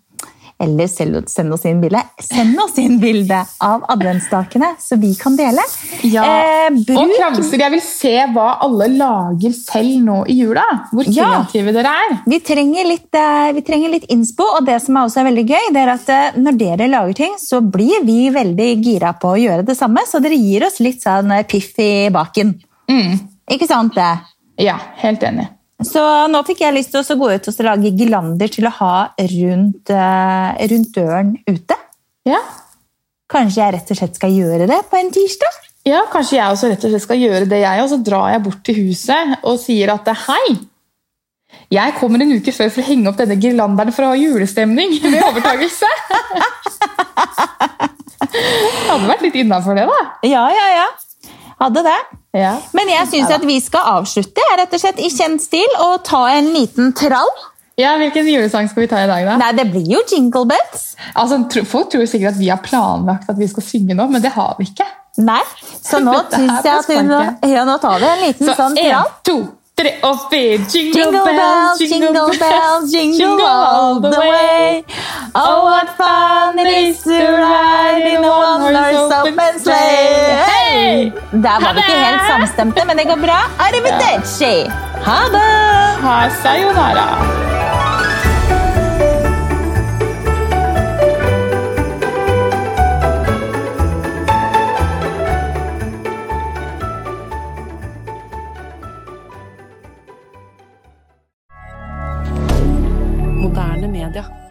Eller 0.57 0.87
send 0.87 1.51
oss 1.51 1.65
inn 1.67 1.81
bilde. 1.81 1.99
Send 2.23 2.55
oss 2.63 2.77
inn 2.79 2.93
bilde 3.01 3.41
av 3.59 3.81
adventsstakene, 3.91 4.69
så 4.79 4.95
vi 5.01 5.09
kan 5.19 5.35
dele. 5.35 5.59
Eh, 5.99 6.69
Og 6.95 7.11
kranser. 7.17 7.59
Jeg 7.59 7.71
vil 7.73 7.81
se 7.83 8.13
hva 8.31 8.45
alle 8.63 8.87
lager 8.93 9.51
selv 9.51 9.97
nå 10.05 10.21
i 10.31 10.37
jula. 10.39 10.63
Hvor 10.93 11.03
Ja. 11.11 11.43
kreative 11.43 11.73
dere 11.73 11.91
er. 11.91 12.21
vi 12.25 12.39
trenger, 12.39 12.87
litt, 12.87 13.13
eh, 13.13 13.51
vi 13.51 13.61
trenger 13.61 13.89
litt 13.91 14.05
innspo, 14.09 14.43
og 14.57 14.65
det 14.65 14.81
som 14.81 14.95
også 14.95 15.19
er 15.19 15.31
veldig 15.31 15.45
gøy, 15.49 15.73
det 15.73 15.81
er 15.83 15.89
at 15.89 16.09
eh, 16.09 16.31
når 16.39 16.57
dere 16.57 16.87
lager 16.89 17.13
ting, 17.15 17.35
så 17.37 17.59
blir 17.59 18.05
vi 18.05 18.29
veldig 18.29 18.81
gira 18.81 19.11
på 19.19 19.35
å 19.35 19.39
gjøre 19.39 19.65
det 19.65 19.75
samme, 19.77 19.99
så 20.07 20.21
dere 20.21 20.39
gir 20.39 20.65
oss 20.65 20.79
litt 20.79 21.01
sånn 21.03 21.31
eh, 21.37 21.43
piff 21.43 21.77
i 21.79 22.09
baken. 22.09 22.55
Mm. 22.89 23.19
Ikke 23.51 23.67
sant 23.67 23.93
det? 23.93 24.19
Ja, 24.57 24.77
helt 25.03 25.19
enig. 25.21 25.49
Så 25.85 26.03
nå 26.31 26.41
fikk 26.47 26.63
jeg 26.65 26.75
lyst 26.75 26.93
til 26.93 27.03
å 27.03 27.17
gå 27.19 27.31
ut 27.35 27.49
og 27.51 27.65
lage 27.67 27.93
girlander 27.97 28.51
til 28.51 28.67
å 28.67 28.73
ha 28.79 28.95
rundt, 29.19 29.93
eh, 29.93 30.65
rundt 30.71 30.95
døren 30.97 31.35
ute. 31.47 31.77
Ja. 32.25 32.41
Kanskje 33.31 33.61
jeg 33.61 33.77
rett 33.77 33.93
og 33.93 33.99
slett 34.01 34.17
skal 34.17 34.33
gjøre 34.33 34.67
det 34.69 34.81
på 34.89 34.99
en 34.99 35.13
tirsdag? 35.13 35.61
ja, 35.85 36.01
kanskje 36.11 36.39
jeg 36.39 36.49
også 36.53 36.69
rett 36.71 36.85
og 36.85 36.93
slett 36.93 37.05
skal 37.05 37.19
gjøre 37.21 37.49
det, 37.49 37.59
jeg. 37.61 37.83
Og 37.83 37.91
så 37.91 37.99
drar 38.01 38.31
jeg 38.33 38.43
bort 38.45 38.63
til 38.65 38.79
huset 38.87 39.35
og 39.45 39.59
sier 39.61 39.93
at 39.93 40.09
hei, 40.25 40.57
jeg 41.71 41.95
kommer 41.99 42.21
en 42.21 42.35
uke 42.35 42.53
før 42.53 42.71
for 42.73 42.83
å 42.83 42.87
henge 42.87 43.09
opp 43.09 43.19
denne 43.21 43.37
girlanderen 43.41 43.95
for 43.95 44.05
å 44.05 44.13
ha 44.13 44.19
julestemning 44.19 44.97
ved 45.03 45.21
overtakelse. 45.21 45.91
Det 48.35 48.89
hadde 48.89 49.07
vært 49.07 49.21
litt 49.23 49.35
innafor 49.39 49.77
det, 49.77 49.85
da. 49.87 49.99
Ja, 50.27 50.41
ja, 50.51 50.65
ja. 50.73 50.85
Hadde 51.61 51.83
det. 51.85 51.97
Ja. 52.35 52.53
Men 52.75 52.89
jeg 52.91 53.07
syns 53.13 53.31
at 53.31 53.43
vi 53.47 53.59
skal 53.63 53.85
avslutte 54.01 54.43
rett 54.59 54.73
og 54.75 54.81
slett 54.81 54.99
i 54.99 55.09
kjent 55.13 55.43
stil 55.43 55.77
og 55.79 56.01
ta 56.07 56.25
en 56.35 56.49
liten 56.55 56.91
trall. 56.97 57.31
ja, 57.79 57.93
Hvilken 57.99 58.27
julesang 58.27 58.67
skal 58.71 58.83
vi 58.85 58.89
ta 58.91 58.99
i 59.03 59.07
dag, 59.07 59.23
da? 59.27 59.37
Nei, 59.39 59.51
det 59.55 59.65
blir 59.71 59.87
jo 59.95 60.01
Jingle 60.11 60.45
Bells. 60.51 60.83
Altså, 61.15 61.39
Folk 61.67 61.89
tror 61.93 62.05
sikkert 62.07 62.33
at 62.35 62.39
vi 62.39 62.49
har 62.51 62.59
planlagt 62.63 63.29
at 63.31 63.39
vi 63.39 63.47
skal 63.51 63.63
synge 63.63 63.95
nå, 63.95 64.07
men 64.11 64.21
det 64.23 64.31
har 64.35 64.55
vi 64.59 64.67
ikke. 64.71 64.87
Nei, 65.23 65.41
så 65.79 66.01
nå 66.03 66.13
syns 66.35 66.65
jeg 66.67 66.73
at 66.75 66.89
vi 66.91 67.53
ja, 67.55 67.63
nå 67.67 67.77
tar 67.79 68.01
vi 68.03 68.09
en 68.11 68.23
liten 68.25 68.49
Så 68.51 68.57
sånn 68.59 68.75
en, 68.75 68.89
trall. 68.91 69.13
to, 69.23 69.37
tre 69.77 69.91
og 70.07 70.17
fire. 70.31 70.59
Jingle, 70.73 71.01
Jingle 71.01 71.23
bells, 71.39 71.81
jingle 71.91 72.29
bells, 72.39 72.93
jingle 72.93 73.47
all 73.47 73.99
the 73.99 74.11
way. 74.19 74.83
Oh, 75.35 75.65
what 75.67 75.89
fun 75.97 76.59
it 76.59 76.67
is 76.67 77.01
to 77.03 77.11
ride 77.11 78.05
in 78.13 78.23
a 78.23 78.31
one-horse 78.31 79.13
open 79.19 79.59
sleigh. 79.59 80.45
Hei! 80.47 81.11
Der 81.31 81.59
var 81.65 81.73
vi 81.73 81.83
ikke 81.83 81.97
helt 82.05 82.21
samstemte, 82.31 82.85
men 82.85 82.97
det 82.97 83.07
går 83.11 83.19
bra. 83.25 83.39
Arrivederci! 83.67 84.53
Ha 85.09 85.19
det! 85.35 85.49
Ha 86.05 86.29
sayonara. 86.43 87.54
milliardaire 104.05 104.44